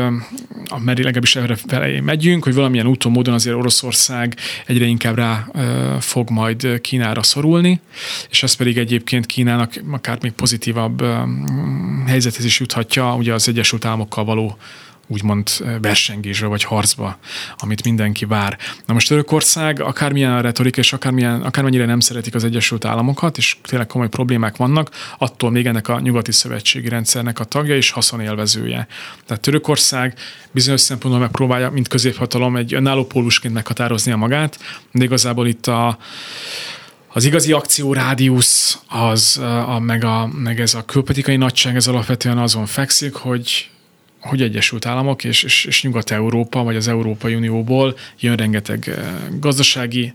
[0.79, 5.47] mert legalábbis erre felé megyünk, hogy valamilyen úton, módon azért Oroszország egyre inkább rá
[5.99, 7.79] fog majd Kínára szorulni,
[8.29, 11.03] és ez pedig egyébként Kínának akár még pozitívabb
[12.07, 14.57] helyzethez is juthatja, ugye az Egyesült Államokkal való
[15.07, 15.49] úgymond
[15.81, 17.17] versengésbe vagy harcba,
[17.57, 18.57] amit mindenki vár.
[18.85, 23.57] Na most Törökország akármilyen a retorika, és akármilyen, akármennyire nem szeretik az Egyesült Államokat, és
[23.63, 28.87] tényleg komoly problémák vannak, attól még ennek a nyugati szövetségi rendszernek a tagja és haszonélvezője.
[29.25, 30.17] Tehát Törökország
[30.51, 33.69] bizonyos szempontból megpróbálja, mint középhatalom, egy önálló pólusként
[34.05, 34.59] a magát,
[34.91, 35.97] de igazából itt a,
[37.07, 39.37] az igazi akciórádiusz, az,
[39.67, 43.69] a, meg, a, meg ez a külpolitikai nagyság, ez alapvetően azon fekszik, hogy
[44.19, 50.13] hogy Egyesült Államok és, és, és Nyugat-Európa, vagy az Európai Unióból jön rengeteg eh, gazdasági,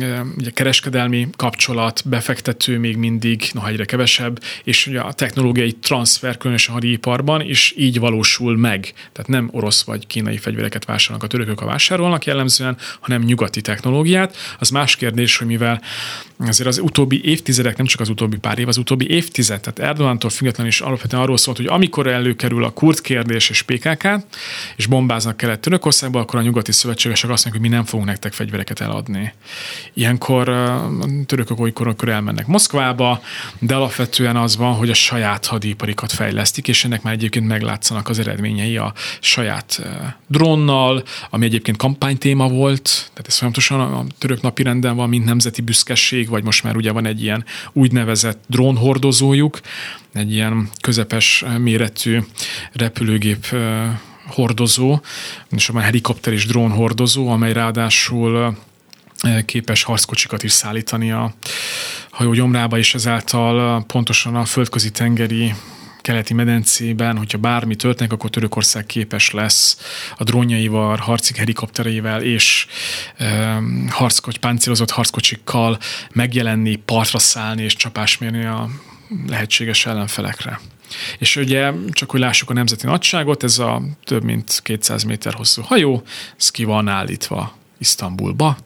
[0.00, 6.36] eh, ugye kereskedelmi kapcsolat, befektető még mindig, noha egyre kevesebb, és ugye a technológiai transfer,
[6.36, 8.92] különösen a hadiparban, is így valósul meg.
[9.12, 14.36] Tehát nem orosz vagy kínai fegyvereket vásárolnak a törökök, a vásárolnak jellemzően, hanem nyugati technológiát.
[14.58, 15.80] Az más kérdés, hogy mivel
[16.48, 20.30] azért az utóbbi évtizedek, nem csak az utóbbi pár év, az utóbbi évtized, tehát Erdogántól
[20.30, 24.08] függetlenül is alapvetően arról szólt, hogy amikor előkerül a kurd kérdés és PKK,
[24.76, 28.32] és bombáznak kelet Törökországba, akkor a nyugati szövetségesek azt mondják, hogy mi nem fogunk nektek
[28.32, 29.32] fegyvereket eladni.
[29.94, 30.90] Ilyenkor a
[31.26, 33.22] törökök olykor elmennek Moszkvába,
[33.58, 38.18] de alapvetően az van, hogy a saját hadiparikat fejlesztik, és ennek már egyébként meglátszanak az
[38.18, 39.82] eredményei a saját
[40.26, 45.60] drónnal, ami egyébként kampánytéma volt, tehát ez folyamatosan a török napi renden van, mint nemzeti
[45.62, 49.60] büszkeség, vagy most már ugye van egy ilyen úgynevezett drónhordozójuk,
[50.12, 52.18] egy ilyen közepes méretű
[52.72, 53.46] repülőgép
[54.26, 55.00] hordozó,
[55.50, 58.56] és már helikopter és drón hordozó, amely ráadásul
[59.44, 61.34] képes harckocsikat is szállítani a
[62.10, 65.54] hajó gyomrába, és ezáltal pontosan a földközi tengeri
[66.00, 69.78] keleti medencében, hogyha bármi történik, akkor Törökország képes lesz
[70.16, 72.66] a drónjaival, harci helikoptereivel és
[73.16, 75.78] e, harckocs, páncélozott harckocsikkal
[76.12, 78.68] megjelenni, partra szállni és csapás mérni a
[79.26, 80.60] lehetséges ellenfelekre.
[81.18, 85.62] És ugye, csak hogy lássuk a nemzeti nagyságot, ez a több mint 200 méter hosszú
[85.62, 86.02] hajó,
[86.38, 88.56] ez ki van állítva Isztambulba,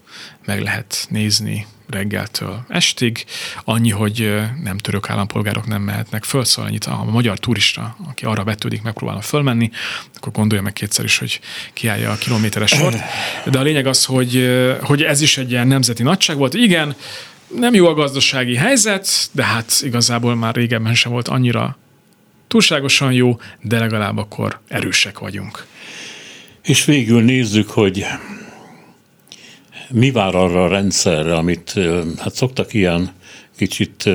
[0.45, 3.25] meg lehet nézni reggeltől estig,
[3.65, 8.45] annyi, hogy nem török állampolgárok nem mehetnek föl, szóval annyit a magyar turista, aki arra
[8.45, 9.71] vetődik, megpróbálna fölmenni,
[10.15, 11.41] akkor gondolja meg kétszer is, hogy
[11.73, 12.99] kiállja a kilométeres sort.
[13.45, 14.49] De a lényeg az, hogy,
[14.83, 16.55] hogy ez is egy ilyen nemzeti nagyság volt.
[16.55, 16.95] Igen,
[17.59, 21.77] nem jó a gazdasági helyzet, de hát igazából már régebben sem volt annyira
[22.49, 25.67] túlságosan jó, de legalább akkor erősek vagyunk.
[26.63, 28.07] És végül nézzük, hogy
[29.95, 31.81] mi vár arra a rendszerre, amit
[32.19, 33.11] hát szoktak ilyen
[33.57, 34.11] kicsit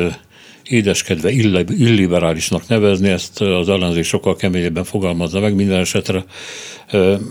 [0.64, 1.32] édeskedve
[1.68, 6.24] illiberálisnak nevezni, ezt az ellenzék sokkal keményebben fogalmazza meg minden esetre.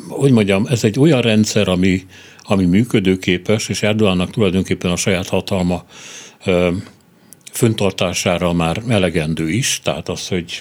[0.09, 2.07] Hogy mondjam, ez egy olyan rendszer, ami,
[2.43, 5.85] ami működőképes, és Erdogannak tulajdonképpen a saját hatalma
[7.53, 10.61] föntartására már elegendő is, tehát az, hogy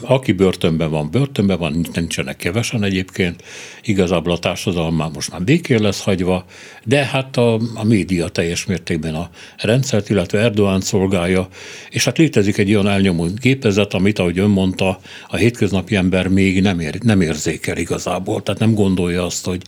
[0.00, 3.42] aki börtönben van, börtönben van, nincsenek kevesen egyébként,
[3.82, 6.44] igazából a társadalom már most már békén lesz hagyva,
[6.84, 11.48] de hát a, a média teljes mértékben a rendszert, illetve Erdoğan szolgálja,
[11.90, 14.98] és hát létezik egy olyan elnyomó gépezet, amit, ahogy ön mondta,
[15.28, 19.62] a hétköznapi ember még nem, ér, nem érzékel igazából, tehát nem gondolja azt, hogy,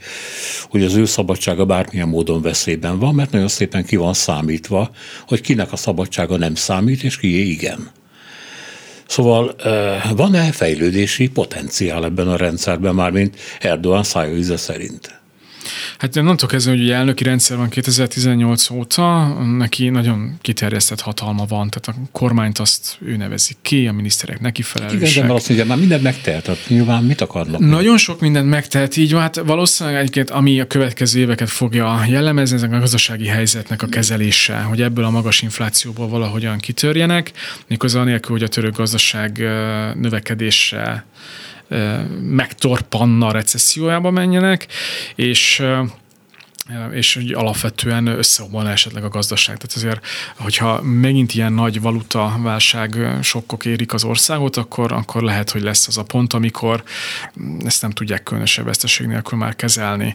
[0.69, 4.91] hogy az ő szabadsága bármilyen módon veszélyben van, mert nagyon szépen ki van számítva,
[5.27, 7.91] hogy kinek a szabadsága nem számít, és kié igen.
[9.07, 9.55] Szóval
[10.15, 15.21] van-e fejlődési potenciál ebben a rendszerben, már mint Erdogan szájóíze szerint?
[15.99, 21.45] Hát nem tudok ezen, hogy ugye elnöki rendszer van 2018 óta, neki nagyon kiterjesztett hatalma
[21.49, 25.11] van, tehát a kormányt azt ő nevezi ki, a miniszterek neki felelősek.
[25.11, 27.61] Igen, de azt mondja, már mindent megtehet, tehát nyilván mit akarnak?
[27.61, 29.21] Nagyon sok mindent megtehet, így van.
[29.21, 34.57] Hát valószínűleg egyébként, ami a következő éveket fogja jellemezni, ezek a gazdasági helyzetnek a kezelése,
[34.57, 37.33] hogy ebből a magas inflációból valahogyan kitörjenek,
[37.67, 39.39] méghozzá anélkül, hogy a török gazdaság
[39.95, 41.05] növekedése
[42.21, 44.67] megtorpanna a recessziójába menjenek,
[45.15, 45.63] és
[46.93, 49.57] és hogy alapvetően összeomolna esetleg a gazdaság.
[49.57, 50.07] Tehát azért,
[50.37, 55.89] hogyha megint ilyen nagy valuta válság sokkok érik az országot, akkor, akkor lehet, hogy lesz
[55.89, 56.83] az a pont, amikor
[57.65, 60.15] ezt nem tudják különösebb veszteség nélkül már kezelni.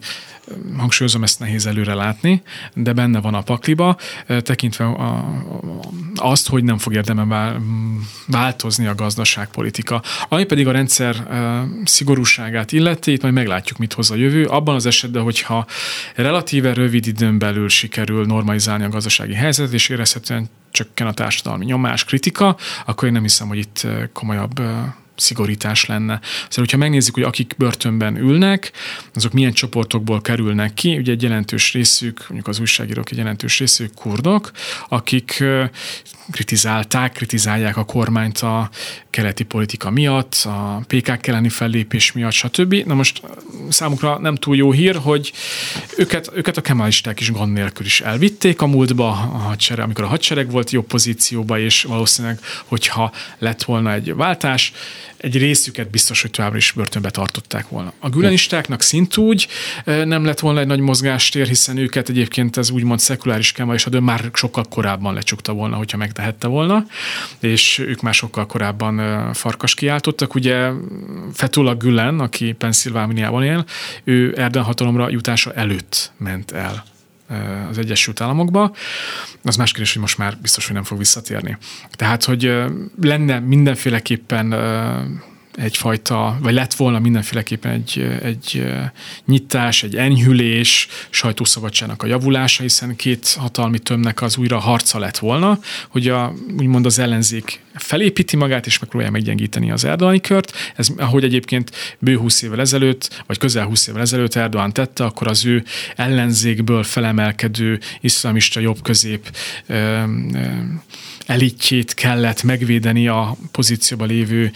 [0.77, 2.41] Hangsúlyozom, ezt nehéz előre látni,
[2.73, 3.97] de benne van a pakliba,
[4.27, 5.41] tekintve a,
[6.15, 7.61] azt, hogy nem fog érdemben
[8.27, 10.01] változni a gazdaságpolitika.
[10.29, 11.27] Ami pedig a rendszer
[11.83, 14.45] szigorúságát illeti, itt majd meglátjuk, mit hoz a jövő.
[14.45, 15.65] Abban az esetben, hogyha
[16.41, 22.03] relatíve rövid időn belül sikerül normalizálni a gazdasági helyzetet, és érezhetően csökken a társadalmi nyomás,
[22.05, 24.61] kritika, akkor én nem hiszem, hogy itt komolyabb
[25.15, 26.19] szigorítás lenne.
[26.21, 28.71] Szóval, hogyha megnézzük, hogy akik börtönben ülnek,
[29.13, 33.93] azok milyen csoportokból kerülnek ki, ugye egy jelentős részük, mondjuk az újságírók egy jelentős részük
[33.93, 34.51] kurdok,
[34.89, 35.43] akik
[36.31, 38.69] kritizálták, kritizálják a kormányt a
[39.09, 42.73] keleti politika miatt, a PKK elleni fellépés miatt, stb.
[42.73, 43.21] Na most
[43.69, 45.31] számukra nem túl jó hír, hogy
[45.97, 50.07] őket, őket a kemalisták is gond nélkül is elvitték a múltba, a hadsereg, amikor a
[50.07, 54.73] hadsereg volt jobb pozícióba, és valószínűleg, hogyha lett volna egy váltás,
[55.21, 57.93] egy részüket biztos, hogy továbbra is börtönbe tartották volna.
[57.99, 59.47] A gülenistáknak szintúgy
[59.85, 63.99] nem lett volna egy nagy mozgástér, hiszen őket egyébként ez úgymond szekuláris kema, és a
[63.99, 66.85] már sokkal korábban lecsukta volna, hogyha megtehette volna,
[67.39, 70.35] és ők már sokkal korábban farkas kiáltottak.
[70.35, 70.69] Ugye
[71.33, 73.65] Fetullah Gülen, aki Pennsylvániában él,
[74.03, 76.83] ő Erdogan hatalomra jutása előtt ment el
[77.69, 78.75] az Egyesült Államokba,
[79.43, 81.57] az más kérdés, hogy most már biztos, hogy nem fog visszatérni.
[81.91, 82.53] Tehát, hogy
[83.01, 84.53] lenne mindenféleképpen
[85.55, 88.63] egyfajta, vagy lett volna mindenféleképpen egy, egy
[89.25, 95.59] nyitás, egy enyhülés, sajtószabadságnak a javulása, hiszen két hatalmi tömnek az újra harca lett volna,
[95.89, 100.53] hogy a, úgymond az ellenzék felépíti magát, és megpróbálja meggyengíteni az Erdogani kört.
[100.75, 105.27] Ez, ahogy egyébként bő 20 évvel ezelőtt, vagy közel 20 évvel ezelőtt Erdogan tette, akkor
[105.27, 105.63] az ő
[105.95, 109.31] ellenzékből felemelkedő iszlamista jobb-közép
[111.25, 114.51] elitjét kellett megvédeni a pozícióban lévő,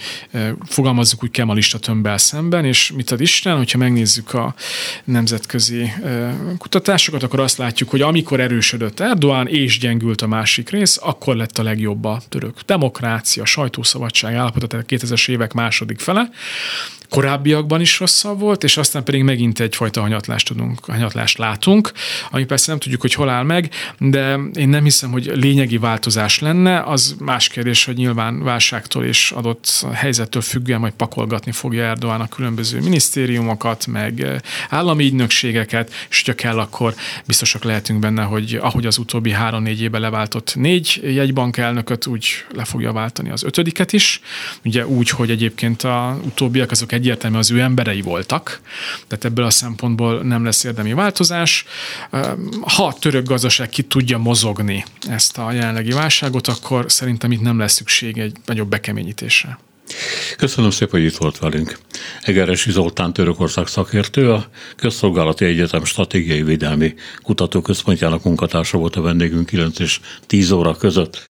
[0.86, 4.54] fogalmazzuk úgy kemalista tömbbel szemben, és mit ad Isten, hogyha megnézzük a
[5.04, 5.92] nemzetközi
[6.58, 11.58] kutatásokat, akkor azt látjuk, hogy amikor erősödött Erdoğan és gyengült a másik rész, akkor lett
[11.58, 16.30] a legjobb a török demokrácia, sajtószabadság állapota, tehát 2000-es évek második fele,
[17.08, 21.92] korábbiakban is rosszabb volt, és aztán pedig megint egyfajta hanyatlást, tudunk, hanyatlást látunk,
[22.30, 26.38] ami persze nem tudjuk, hogy hol áll meg, de én nem hiszem, hogy lényegi változás
[26.38, 32.20] lenne, az más kérdés, hogy nyilván válságtól és adott helyzettől függően majd pakolgatni fogja Erdoğan
[32.20, 36.94] a különböző minisztériumokat, meg állami ügynökségeket, és hogyha kell, akkor
[37.26, 42.64] biztosak lehetünk benne, hogy ahogy az utóbbi három-négy éve leváltott négy jegybank elnököt, úgy le
[42.64, 44.20] fogja váltani az ötödiket is.
[44.64, 48.60] Ugye úgy, hogy egyébként a utóbbiak azok egyértelmű az ő emberei voltak,
[49.06, 51.64] tehát ebből a szempontból nem lesz érdemi változás.
[52.60, 57.58] Ha a török gazdaság ki tudja mozogni ezt a jelenlegi válságot, akkor szerintem itt nem
[57.58, 59.58] lesz szükség egy nagyobb bekeményítésre.
[60.36, 61.78] Köszönöm szépen, hogy itt volt velünk.
[62.20, 69.78] Egeresi Zoltán Törökország szakértő, a Közszolgálati Egyetem Stratégiai Védelmi Kutatóközpontjának munkatársa volt a vendégünk 9
[69.78, 71.25] és 10 óra között.